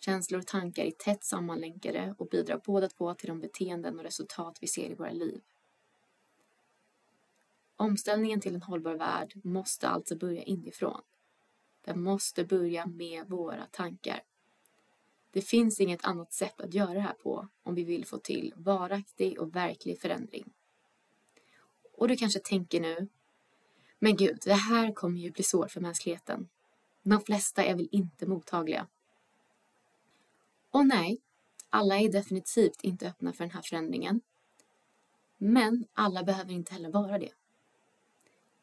Känslor 0.00 0.40
och 0.40 0.46
tankar 0.46 0.84
är 0.84 0.90
tätt 0.90 1.24
sammanlänkade 1.24 2.14
och 2.18 2.28
bidrar 2.28 2.60
båda 2.64 2.88
två 2.88 3.14
till 3.14 3.28
de 3.28 3.40
beteenden 3.40 3.98
och 3.98 4.04
resultat 4.04 4.58
vi 4.60 4.66
ser 4.66 4.90
i 4.90 4.94
våra 4.94 5.12
liv. 5.12 5.40
Omställningen 7.76 8.40
till 8.40 8.54
en 8.54 8.62
hållbar 8.62 8.94
värld 8.94 9.40
måste 9.44 9.88
alltså 9.88 10.16
börja 10.16 10.42
inifrån. 10.42 11.00
Den 11.84 12.02
måste 12.02 12.44
börja 12.44 12.86
med 12.86 13.28
våra 13.28 13.66
tankar. 13.66 14.22
Det 15.30 15.42
finns 15.42 15.80
inget 15.80 16.04
annat 16.04 16.32
sätt 16.32 16.60
att 16.60 16.74
göra 16.74 16.94
det 16.94 17.00
här 17.00 17.12
på 17.12 17.48
om 17.62 17.74
vi 17.74 17.84
vill 17.84 18.06
få 18.06 18.18
till 18.18 18.52
varaktig 18.56 19.40
och 19.40 19.56
verklig 19.56 20.00
förändring. 20.00 20.52
Och 21.92 22.08
du 22.08 22.16
kanske 22.16 22.40
tänker 22.40 22.80
nu, 22.80 23.08
men 24.04 24.16
gud, 24.16 24.38
det 24.44 24.54
här 24.54 24.92
kommer 24.92 25.18
ju 25.20 25.30
bli 25.30 25.44
svårt 25.44 25.70
för 25.70 25.80
mänskligheten. 25.80 26.48
De 27.02 27.20
flesta 27.20 27.64
är 27.64 27.74
väl 27.74 27.88
inte 27.92 28.26
mottagliga? 28.26 28.86
Och 30.70 30.86
nej, 30.86 31.20
alla 31.70 31.98
är 31.98 32.12
definitivt 32.12 32.84
inte 32.84 33.08
öppna 33.08 33.32
för 33.32 33.44
den 33.44 33.50
här 33.50 33.62
förändringen. 33.62 34.20
Men 35.36 35.86
alla 35.92 36.22
behöver 36.22 36.52
inte 36.52 36.72
heller 36.72 36.90
vara 36.90 37.18
det. 37.18 37.32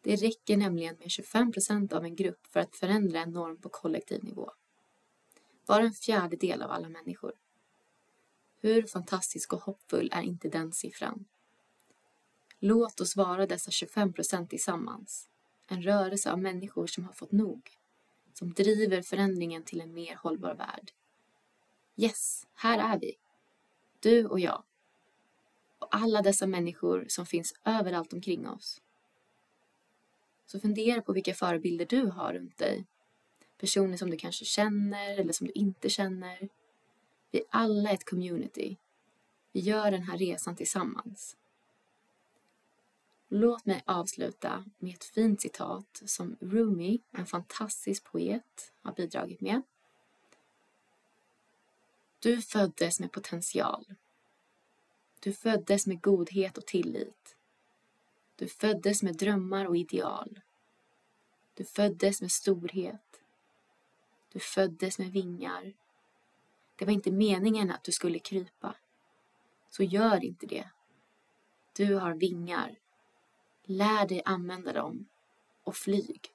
Det 0.02 0.16
räcker 0.16 0.58
nämligen 0.58 0.96
med 1.00 1.12
25 1.12 1.52
procent 1.52 1.94
av 1.94 2.06
en 2.06 2.16
grupp 2.16 2.48
för 2.48 2.60
att 2.60 2.76
förändra 2.76 3.20
en 3.20 3.32
norm 3.32 3.58
på 3.58 3.70
kollektiv 3.70 4.24
nivå. 4.24 4.52
Bara 5.66 5.84
en 5.84 5.94
fjärdedel 5.94 6.62
av 6.62 6.72
alla 6.72 6.90
människor. 6.90 7.34
Hur 8.60 8.84
fantastisk 8.84 9.54
och 9.54 9.62
hoppfull 9.62 10.10
är 10.14 10.22
inte 10.22 10.50
den 10.50 10.72
siffran? 10.72 11.26
Låt 12.64 13.02
oss 13.02 13.16
vara 13.16 13.46
dessa 13.48 13.72
25 13.72 14.14
procent 14.14 14.50
tillsammans. 14.50 15.30
En 15.68 15.82
rörelse 15.82 16.32
av 16.32 16.40
människor 16.40 16.88
som 16.88 17.04
har 17.04 17.14
fått 17.14 17.32
nog. 17.32 17.70
Som 18.34 18.54
driver 18.54 19.02
förändringen 19.02 19.64
till 19.64 19.82
en 19.82 19.94
mer 19.94 20.16
hållbar 20.16 20.56
värld. 20.56 20.92
Yes, 21.96 22.48
här 22.54 22.94
är 22.94 23.00
vi. 23.00 23.18
Du 24.00 24.26
och 24.26 24.40
jag. 24.40 24.64
Och 25.80 25.96
alla 25.96 26.22
dessa 26.22 26.48
människor 26.48 27.06
som 27.08 27.26
finns 27.26 27.54
överallt 27.66 28.14
omkring 28.14 28.48
oss. 28.48 28.82
Så 30.46 30.60
fundera 30.60 31.02
på 31.02 31.14
vilka 31.14 31.34
förebilder 31.34 31.86
du 31.86 32.06
har 32.06 32.34
runt 32.34 32.58
dig. 32.58 32.86
Personer 33.58 33.98
som 33.98 34.10
du 34.10 34.18
kanske 34.18 34.46
känner 34.46 35.18
eller 35.20 35.34
som 35.34 35.48
du 35.48 35.54
inte 35.54 35.90
känner. 35.90 36.50
Vi 37.32 37.40
är 37.40 37.46
alla 37.50 37.92
ett 37.92 38.10
community. 38.10 38.78
Vi 39.52 39.60
gör 39.60 39.92
den 39.92 40.04
här 40.04 40.18
resan 40.18 40.56
tillsammans. 40.56 41.38
Låt 43.34 43.66
mig 43.66 43.84
avsluta 43.86 44.66
med 44.78 44.94
ett 44.94 45.04
fint 45.04 45.42
citat 45.42 46.02
som 46.06 46.38
Rumi, 46.40 47.02
en 47.12 47.26
fantastisk 47.26 48.04
poet, 48.04 48.74
har 48.82 48.94
bidragit 48.94 49.42
med. 49.42 49.62
Du 52.20 52.42
föddes 52.42 53.00
med 53.00 53.12
potential. 53.12 53.96
Du 55.20 55.34
föddes 55.34 55.88
med 55.88 56.02
godhet 56.02 56.58
och 56.58 56.66
tillit. 56.66 57.38
Du 58.36 58.48
föddes 58.48 59.04
med 59.04 59.18
drömmar 59.18 59.66
och 59.66 59.78
ideal. 59.78 60.40
Du 61.54 61.66
föddes 61.66 62.22
med 62.22 62.32
storhet. 62.32 63.22
Du 64.32 64.40
föddes 64.40 65.00
med 65.00 65.12
vingar. 65.12 65.74
Det 66.76 66.86
var 66.86 66.94
inte 66.94 67.12
meningen 67.12 67.72
att 67.72 67.84
du 67.84 67.92
skulle 67.92 68.20
krypa. 68.20 68.76
Så 69.70 69.84
gör 69.84 70.24
inte 70.24 70.46
det. 70.46 70.70
Du 71.74 71.96
har 71.96 72.14
vingar. 72.14 72.78
Lär 73.78 74.08
dig 74.08 74.22
använda 74.26 74.74
dem 74.74 75.08
och 75.64 75.76
flyg. 75.76 76.34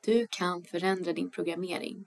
Du 0.00 0.26
kan 0.30 0.64
förändra 0.64 1.12
din 1.12 1.30
programmering. 1.30 2.06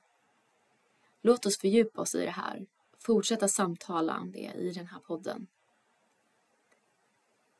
Låt 1.21 1.45
oss 1.45 1.57
fördjupa 1.57 2.01
oss 2.01 2.15
i 2.15 2.25
det 2.25 2.31
här. 2.31 2.65
Fortsätta 2.99 3.47
samtala 3.47 4.19
om 4.19 4.31
det 4.31 4.51
i 4.55 4.71
den 4.71 4.87
här 4.87 4.99
podden. 4.99 5.47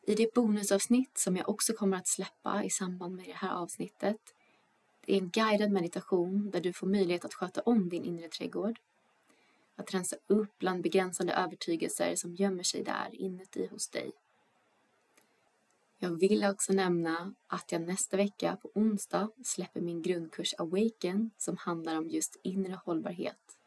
I 0.01 0.15
det 0.15 0.33
bonusavsnitt 0.33 1.17
som 1.17 1.37
jag 1.37 1.49
också 1.49 1.73
kommer 1.73 1.97
att 1.97 2.07
släppa 2.07 2.63
i 2.63 2.69
samband 2.69 3.15
med 3.15 3.25
det 3.25 3.35
här 3.35 3.55
avsnittet 3.55 4.33
det 5.05 5.13
är 5.13 5.17
en 5.17 5.29
guidad 5.29 5.71
meditation 5.71 6.49
där 6.51 6.61
du 6.61 6.73
får 6.73 6.87
möjlighet 6.87 7.25
att 7.25 7.33
sköta 7.33 7.61
om 7.61 7.89
din 7.89 8.03
inre 8.03 8.27
trädgård. 8.27 8.79
Att 9.75 9.93
rensa 9.93 10.15
upp 10.27 10.59
bland 10.59 10.83
begränsande 10.83 11.33
övertygelser 11.33 12.15
som 12.15 12.35
gömmer 12.35 12.63
sig 12.63 12.83
där 12.83 13.09
inuti 13.11 13.67
hos 13.67 13.89
dig. 13.89 14.11
Jag 15.97 16.19
vill 16.19 16.45
också 16.45 16.73
nämna 16.73 17.33
att 17.47 17.71
jag 17.71 17.81
nästa 17.81 18.17
vecka 18.17 18.57
på 18.61 18.71
onsdag 18.75 19.29
släpper 19.43 19.81
min 19.81 20.01
grundkurs 20.01 20.53
Awaken 20.57 21.31
som 21.37 21.57
handlar 21.57 21.97
om 21.97 22.09
just 22.09 22.39
inre 22.43 22.79
hållbarhet. 22.85 23.57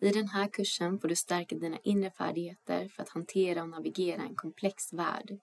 I 0.00 0.10
den 0.10 0.28
här 0.28 0.48
kursen 0.48 0.98
får 0.98 1.08
du 1.08 1.16
stärka 1.16 1.56
dina 1.56 1.78
inre 1.82 2.10
färdigheter 2.10 2.88
för 2.88 3.02
att 3.02 3.08
hantera 3.08 3.62
och 3.62 3.68
navigera 3.68 4.22
en 4.22 4.34
komplex 4.34 4.92
värld. 4.92 5.38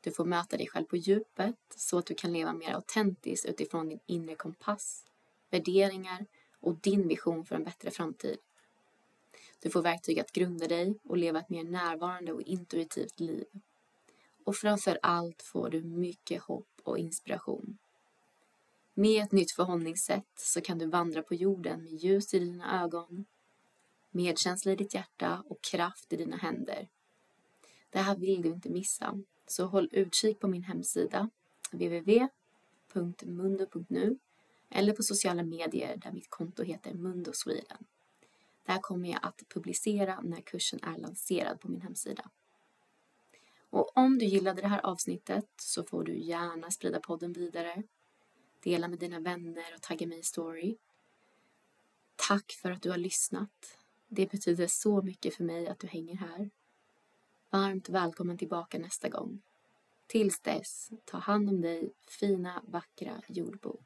Du 0.00 0.10
får 0.10 0.24
möta 0.24 0.56
dig 0.56 0.66
själv 0.68 0.84
på 0.84 0.96
djupet 0.96 1.56
så 1.76 1.98
att 1.98 2.06
du 2.06 2.14
kan 2.14 2.32
leva 2.32 2.52
mer 2.52 2.74
autentiskt 2.74 3.46
utifrån 3.46 3.88
din 3.88 4.00
inre 4.06 4.34
kompass, 4.34 5.04
värderingar 5.50 6.26
och 6.60 6.74
din 6.74 7.08
vision 7.08 7.44
för 7.44 7.54
en 7.54 7.64
bättre 7.64 7.90
framtid. 7.90 8.38
Du 9.62 9.70
får 9.70 9.82
verktyg 9.82 10.20
att 10.20 10.32
grunda 10.32 10.68
dig 10.68 10.98
och 11.04 11.16
leva 11.16 11.40
ett 11.40 11.48
mer 11.48 11.64
närvarande 11.64 12.32
och 12.32 12.42
intuitivt 12.42 13.20
liv. 13.20 13.46
Och 14.44 14.56
framför 14.56 14.98
allt 15.02 15.42
får 15.42 15.70
du 15.70 15.82
mycket 15.82 16.42
hopp 16.42 16.80
och 16.82 16.98
inspiration. 16.98 17.78
Med 18.94 19.24
ett 19.24 19.32
nytt 19.32 19.52
förhållningssätt 19.52 20.28
så 20.36 20.60
kan 20.60 20.78
du 20.78 20.86
vandra 20.86 21.22
på 21.22 21.34
jorden 21.34 21.84
med 21.84 21.92
ljus 21.92 22.34
i 22.34 22.38
dina 22.38 22.82
ögon, 22.84 23.24
medkänsla 24.10 24.72
i 24.72 24.76
ditt 24.76 24.94
hjärta 24.94 25.42
och 25.46 25.62
kraft 25.62 26.12
i 26.12 26.16
dina 26.16 26.36
händer. 26.36 26.88
Det 27.90 27.98
här 27.98 28.16
vill 28.16 28.42
du 28.42 28.48
inte 28.48 28.70
missa, 28.70 29.18
så 29.46 29.66
håll 29.66 29.88
utkik 29.92 30.40
på 30.40 30.48
min 30.48 30.62
hemsida 30.62 31.30
www.mundo.nu 31.70 32.28
eller 34.70 34.92
på 34.92 35.02
sociala 35.02 35.42
medier 35.42 35.96
där 35.96 36.12
mitt 36.12 36.30
konto 36.30 36.62
heter 36.62 36.94
Mundo 36.94 37.32
Sweden. 37.34 37.86
Här 38.70 38.80
kommer 38.80 39.08
jag 39.08 39.20
att 39.22 39.42
publicera 39.48 40.20
när 40.20 40.40
kursen 40.40 40.80
är 40.82 40.98
lanserad 40.98 41.60
på 41.60 41.68
min 41.68 41.80
hemsida. 41.80 42.30
Och 43.70 43.96
om 43.96 44.18
du 44.18 44.24
gillade 44.24 44.62
det 44.62 44.68
här 44.68 44.86
avsnittet 44.86 45.46
så 45.56 45.84
får 45.84 46.04
du 46.04 46.18
gärna 46.18 46.70
sprida 46.70 47.00
podden 47.00 47.32
vidare. 47.32 47.82
Dela 48.60 48.88
med 48.88 48.98
dina 48.98 49.20
vänner 49.20 49.74
och 49.74 49.82
tagga 49.82 50.06
mig 50.06 50.18
i 50.18 50.22
story. 50.22 50.76
Tack 52.16 52.52
för 52.52 52.70
att 52.70 52.82
du 52.82 52.90
har 52.90 52.98
lyssnat. 52.98 53.78
Det 54.08 54.30
betyder 54.30 54.66
så 54.66 55.02
mycket 55.02 55.34
för 55.34 55.44
mig 55.44 55.68
att 55.68 55.78
du 55.78 55.86
hänger 55.86 56.16
här. 56.16 56.50
Varmt 57.50 57.88
välkommen 57.88 58.38
tillbaka 58.38 58.78
nästa 58.78 59.08
gång. 59.08 59.42
Tills 60.06 60.40
dess, 60.40 60.90
ta 61.04 61.18
hand 61.18 61.48
om 61.48 61.60
dig, 61.60 61.92
fina, 62.08 62.62
vackra 62.66 63.22
jordbo. 63.28 63.80